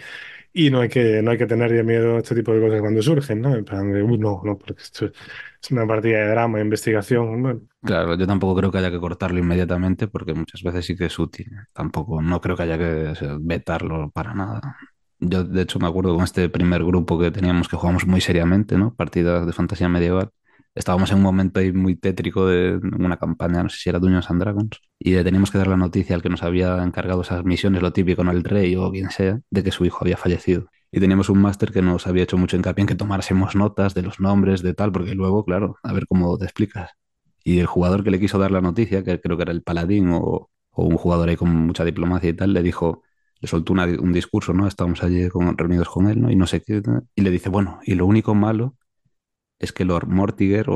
y 0.53 0.69
no 0.69 0.81
hay 0.81 0.89
que, 0.89 1.21
no 1.21 1.31
hay 1.31 1.37
que 1.37 1.47
tener 1.47 1.83
miedo 1.83 2.15
a 2.15 2.19
este 2.19 2.35
tipo 2.35 2.53
de 2.53 2.61
cosas 2.61 2.81
cuando 2.81 3.01
surgen, 3.01 3.41
¿no? 3.41 3.55
En 3.55 3.65
plan 3.65 3.91
de, 3.91 4.03
uy, 4.03 4.17
no, 4.17 4.41
no, 4.43 4.57
porque 4.57 4.81
esto 4.81 5.05
es 5.05 5.71
una 5.71 5.87
partida 5.87 6.19
de 6.19 6.27
drama, 6.29 6.59
investigación. 6.59 7.67
Claro, 7.83 8.15
yo 8.15 8.27
tampoco 8.27 8.55
creo 8.55 8.71
que 8.71 8.77
haya 8.77 8.91
que 8.91 8.99
cortarlo 8.99 9.39
inmediatamente 9.39 10.07
porque 10.07 10.33
muchas 10.33 10.61
veces 10.63 10.85
sí 10.85 10.95
que 10.95 11.05
es 11.05 11.19
útil. 11.19 11.51
Tampoco, 11.73 12.21
no 12.21 12.39
creo 12.41 12.55
que 12.55 12.63
haya 12.63 12.77
que 12.77 13.13
vetarlo 13.39 14.11
para 14.11 14.33
nada. 14.33 14.77
Yo, 15.19 15.43
de 15.43 15.63
hecho, 15.63 15.79
me 15.79 15.87
acuerdo 15.87 16.13
con 16.13 16.23
este 16.23 16.49
primer 16.49 16.83
grupo 16.83 17.17
que 17.19 17.31
teníamos 17.31 17.67
que 17.67 17.77
jugamos 17.77 18.05
muy 18.05 18.21
seriamente, 18.21 18.77
¿no? 18.77 18.93
Partidas 18.93 19.45
de 19.47 19.53
fantasía 19.53 19.89
medieval 19.89 20.31
estábamos 20.77 21.11
en 21.11 21.17
un 21.17 21.23
momento 21.23 21.59
ahí 21.59 21.71
muy 21.73 21.95
tétrico 21.95 22.47
de 22.47 22.79
una 22.97 23.17
campaña, 23.17 23.63
no 23.63 23.69
sé 23.69 23.77
si 23.77 23.89
era 23.89 23.99
Dungeons 23.99 24.29
and 24.29 24.41
Dragons, 24.41 24.81
y 24.99 25.11
le 25.13 25.23
teníamos 25.23 25.51
que 25.51 25.57
dar 25.57 25.67
la 25.67 25.77
noticia 25.77 26.15
al 26.15 26.21
que 26.21 26.29
nos 26.29 26.43
había 26.43 26.81
encargado 26.83 27.21
esas 27.21 27.43
misiones, 27.43 27.81
lo 27.81 27.91
típico, 27.93 28.23
¿no? 28.23 28.31
El 28.31 28.43
rey 28.43 28.75
o 28.75 28.91
quien 28.91 29.09
sea, 29.09 29.39
de 29.49 29.63
que 29.63 29.71
su 29.71 29.85
hijo 29.85 29.99
había 30.01 30.17
fallecido. 30.17 30.67
Y 30.91 30.99
teníamos 30.99 31.29
un 31.29 31.39
máster 31.39 31.71
que 31.71 31.81
nos 31.81 32.07
había 32.07 32.23
hecho 32.23 32.37
mucho 32.37 32.55
hincapié 32.55 32.83
en 32.83 32.87
que 32.87 32.95
tomásemos 32.95 33.55
notas 33.55 33.93
de 33.93 34.03
los 34.03 34.19
nombres, 34.19 34.61
de 34.61 34.73
tal, 34.73 34.91
porque 34.91 35.15
luego, 35.15 35.43
claro, 35.43 35.77
a 35.83 35.93
ver 35.93 36.07
cómo 36.07 36.37
te 36.37 36.45
explicas. 36.45 36.91
Y 37.43 37.59
el 37.59 37.65
jugador 37.65 38.03
que 38.03 38.11
le 38.11 38.19
quiso 38.19 38.37
dar 38.39 38.51
la 38.51 38.61
noticia, 38.61 39.03
que 39.03 39.19
creo 39.19 39.37
que 39.37 39.43
era 39.43 39.51
el 39.51 39.63
paladín 39.63 40.09
o, 40.13 40.49
un 40.73 40.97
jugador 40.97 41.29
ahí 41.29 41.35
con 41.35 41.49
mucha 41.49 41.83
diplomacia 41.83 42.29
y 42.29 42.33
tal, 42.33 42.53
le 42.53 42.61
dijo, 42.61 43.01
le 43.41 43.47
soltó 43.47 43.73
un 43.73 44.13
discurso, 44.13 44.53
¿no? 44.53 44.67
Estábamos 44.67 45.03
allí 45.03 45.27
reunidos 45.27 45.89
con 45.89 46.07
él, 46.07 46.21
¿no? 46.21 46.31
Y 46.31 46.35
no 46.35 46.45
sé 46.47 46.61
qué, 46.61 46.81
y 47.15 47.21
le 47.21 47.31
dice, 47.31 47.49
bueno, 47.49 47.79
y 47.83 47.95
lo 47.95 48.05
único 48.05 48.35
malo 48.35 48.75
es 49.59 49.71
que 49.71 49.85
Lord 49.85 50.07
Mortiger 50.07 50.67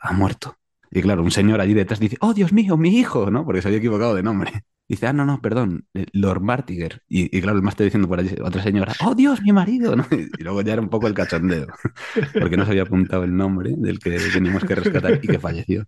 ha 0.00 0.12
muerto. 0.12 0.56
Y 0.90 1.02
claro, 1.02 1.22
un 1.22 1.30
señor 1.30 1.60
allí 1.60 1.74
detrás 1.74 2.00
dice, 2.00 2.16
oh 2.20 2.34
Dios 2.34 2.52
mío, 2.52 2.76
mi 2.76 2.98
hijo, 2.98 3.30
¿no? 3.30 3.44
Porque 3.44 3.62
se 3.62 3.68
había 3.68 3.78
equivocado 3.78 4.14
de 4.14 4.22
nombre. 4.22 4.52
Dice, 4.88 5.06
ah, 5.06 5.12
no, 5.12 5.24
no, 5.24 5.40
perdón, 5.40 5.86
eh, 5.94 6.06
Lord 6.10 6.40
Martiger. 6.40 7.02
Y, 7.06 7.36
y 7.36 7.40
claro, 7.40 7.56
el 7.56 7.62
máster 7.62 7.84
diciendo 7.84 8.08
por 8.08 8.18
allí, 8.18 8.34
otra 8.42 8.60
señora, 8.60 8.92
oh 9.06 9.14
Dios, 9.14 9.40
mi 9.40 9.52
marido, 9.52 9.94
¿no? 9.94 10.04
Y, 10.10 10.42
luego 10.42 10.62
ya 10.62 10.72
era 10.72 10.82
un 10.82 10.88
poco 10.88 11.06
el 11.06 11.14
cachondeo, 11.14 11.68
porque 12.40 12.56
no 12.56 12.64
se 12.64 12.72
había 12.72 12.82
apuntado 12.82 13.22
el 13.22 13.36
nombre 13.36 13.72
del 13.76 14.00
que 14.00 14.18
teníamos 14.32 14.64
que 14.64 14.74
rescatar 14.74 15.20
y 15.22 15.28
que 15.28 15.38
falleció. 15.38 15.86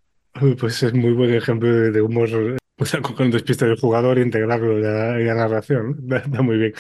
Pues 0.57 0.85
es 0.85 0.95
muy 0.95 1.15
buen 1.15 1.35
ejemplo 1.35 1.69
de, 1.69 2.01
humor 2.01 2.29
o 2.79 2.85
sea, 2.85 3.01
con 3.01 3.31
despiste 3.31 3.67
del 3.67 3.79
jugador 3.79 4.19
e 4.19 4.23
integrarlo 4.23 4.79
en 4.79 5.27
la, 5.27 5.35
narración. 5.35 5.99
Está 6.09 6.43
muy 6.43 6.59
bien. 6.59 6.73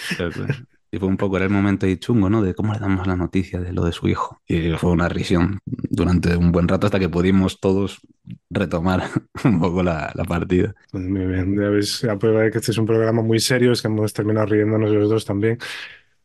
Y 0.94 0.98
fue 0.98 1.08
un 1.08 1.16
poco, 1.16 1.38
el 1.38 1.48
momento 1.48 1.86
ahí 1.86 1.96
chungo, 1.96 2.28
¿no? 2.28 2.42
De 2.42 2.54
cómo 2.54 2.74
le 2.74 2.78
damos 2.78 3.06
la 3.06 3.16
noticia 3.16 3.58
de 3.58 3.72
lo 3.72 3.84
de 3.84 3.92
su 3.92 4.08
hijo. 4.08 4.42
Y 4.46 4.72
fue 4.72 4.90
una 4.90 5.08
risión 5.08 5.58
durante 5.64 6.36
un 6.36 6.52
buen 6.52 6.68
rato 6.68 6.86
hasta 6.86 6.98
que 6.98 7.08
pudimos 7.08 7.60
todos 7.60 8.02
retomar 8.50 9.04
un 9.44 9.58
poco 9.58 9.82
la, 9.82 10.12
partida. 10.28 10.74
Pues 10.90 11.02
muy 11.04 11.24
bien, 11.24 11.56
ya 11.58 11.70
ves, 11.70 12.04
a 12.04 12.18
prueba 12.18 12.42
de 12.42 12.50
que 12.50 12.58
este 12.58 12.72
es 12.72 12.78
un 12.78 12.84
programa 12.84 13.22
muy 13.22 13.40
serio, 13.40 13.72
es 13.72 13.80
que 13.80 13.88
hemos 13.88 14.12
terminado 14.12 14.46
riéndonos 14.48 14.90
los 14.90 15.08
dos 15.08 15.24
también. 15.24 15.56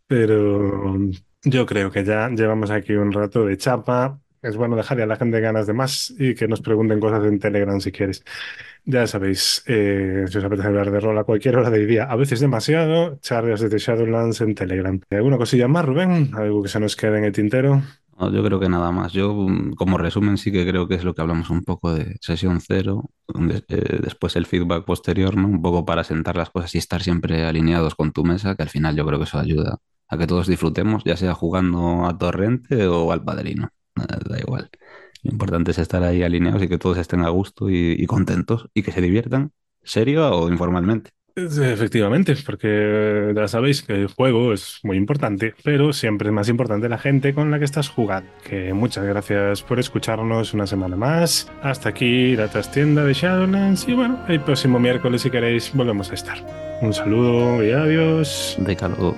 Pero 0.06 0.98
yo 1.44 1.66
creo 1.66 1.90
que 1.90 2.04
ya 2.04 2.28
llevamos 2.28 2.70
aquí 2.70 2.92
un 2.92 3.14
rato 3.14 3.46
de 3.46 3.56
chapa. 3.56 4.20
Es 4.42 4.56
bueno 4.56 4.76
dejarle 4.76 5.04
a 5.04 5.08
la 5.08 5.16
gente 5.16 5.40
ganas 5.40 5.68
de 5.68 5.74
más 5.74 6.14
y 6.18 6.36
que 6.36 6.48
nos 6.48 6.62
pregunten 6.62 7.00
cosas 7.00 7.26
en 7.26 7.40
Telegram 7.40 7.80
si 7.82 7.92
quieres. 7.92 8.24
Ya 8.86 9.06
sabéis, 9.08 9.64
eh, 9.68 10.26
si 10.30 10.38
os 10.38 10.44
apetece 10.44 10.68
hablar 10.68 10.92
de 10.92 11.00
rol 11.00 11.18
a 11.18 11.24
cualquier 11.24 11.58
hora 11.58 11.70
del 11.70 11.88
día, 11.88 12.06
a 12.06 12.16
veces 12.16 12.40
demasiado, 12.40 13.18
charlas 13.20 13.62
de 13.62 13.78
Shadowlands 13.78 14.42
en 14.42 14.56
Telegram. 14.56 15.00
¿Alguna 15.10 15.38
cosilla 15.38 15.68
más, 15.68 15.86
Rubén? 15.86 16.32
¿Algo 16.34 16.64
que 16.64 16.70
se 16.70 16.80
nos 16.80 16.96
quede 16.96 17.18
en 17.18 17.26
el 17.26 17.34
tintero? 17.34 17.82
yo 18.20 18.44
creo 18.44 18.60
que 18.60 18.70
nada 18.70 18.92
más. 18.92 19.14
Yo, 19.14 19.34
mm, 19.34 19.74
como 19.74 19.98
resumen, 19.98 20.38
sí 20.38 20.52
que 20.52 20.68
creo 20.68 20.88
que 20.88 20.96
es 20.96 21.04
lo 21.04 21.14
que 21.14 21.22
hablamos 21.22 21.50
un 21.50 21.64
poco 21.64 21.94
de 21.94 22.18
sesión 22.22 22.62
cero, 22.62 23.10
eh, 23.68 24.00
después 24.02 24.36
el 24.36 24.46
feedback 24.46 24.86
posterior, 24.86 25.36
¿no? 25.38 25.48
Un 25.48 25.62
poco 25.62 25.86
para 25.86 26.04
sentar 26.04 26.36
las 26.36 26.50
cosas 26.50 26.74
y 26.76 26.78
estar 26.80 27.04
siempre 27.04 27.46
alineados 27.46 27.96
con 27.96 28.12
tu 28.12 28.24
mesa, 28.24 28.56
que 28.56 28.64
al 28.64 28.70
final 28.70 28.96
yo 28.96 29.06
creo 29.06 29.20
que 29.20 29.26
eso 29.26 29.38
ayuda 29.40 29.78
a 30.10 30.18
que 30.18 30.28
todos 30.28 30.48
disfrutemos, 30.48 31.04
ya 31.04 31.18
sea 31.18 31.34
jugando 31.34 32.06
a 32.06 32.18
Torrente 32.18 32.88
o 32.88 33.12
al 33.12 33.24
Padrino. 33.24 33.70
Da 34.06 34.40
igual. 34.40 34.70
Lo 35.24 35.32
importante 35.32 35.72
es 35.72 35.78
estar 35.80 36.04
ahí 36.04 36.24
alineados 36.24 36.64
y 36.64 36.68
que 36.68 36.78
todos 36.78 36.98
estén 36.98 37.22
a 37.22 37.30
gusto 37.30 37.70
y, 37.70 38.06
contentos 38.06 38.70
y 38.74 38.84
que 38.84 38.92
se 38.92 39.02
diviertan, 39.02 39.52
serio 39.84 40.30
o 40.30 40.50
informalmente. 40.50 41.12
Efectivamente, 41.36 42.36
porque 42.44 43.32
ya 43.36 43.48
sabéis 43.48 43.84
que 43.84 43.94
el 43.94 44.08
juego 44.08 44.54
es 44.54 44.80
muy 44.82 44.98
importante, 44.98 45.54
pero 45.64 45.94
siempre 45.94 46.30
es 46.30 46.34
más 46.34 46.50
importante 46.50 46.90
la 46.90 46.98
gente 46.98 47.32
con 47.36 47.52
la 47.52 47.60
que 47.60 47.66
estás 47.66 47.90
jugando. 47.90 48.28
Que 48.44 48.74
muchas 48.74 49.06
gracias 49.06 49.62
por 49.62 49.80
escucharnos 49.80 50.56
una 50.56 50.66
semana 50.66 50.96
más. 50.96 51.48
Hasta 51.62 51.90
aquí 51.90 52.36
la 52.36 52.48
trastienda 52.48 53.04
de 53.04 53.14
Shadowlands 53.14 53.88
y 53.88 53.94
bueno, 53.94 54.20
el 54.28 54.40
próximo 54.42 54.80
miércoles 54.80 55.22
si 55.22 55.30
queréis 55.30 55.72
volvemos 55.74 56.10
a 56.10 56.16
estar. 56.16 56.44
Un 56.82 56.92
saludo 56.92 57.64
y 57.64 57.72
adiós. 57.72 58.56
De 58.60 58.76
calor. 58.76 59.14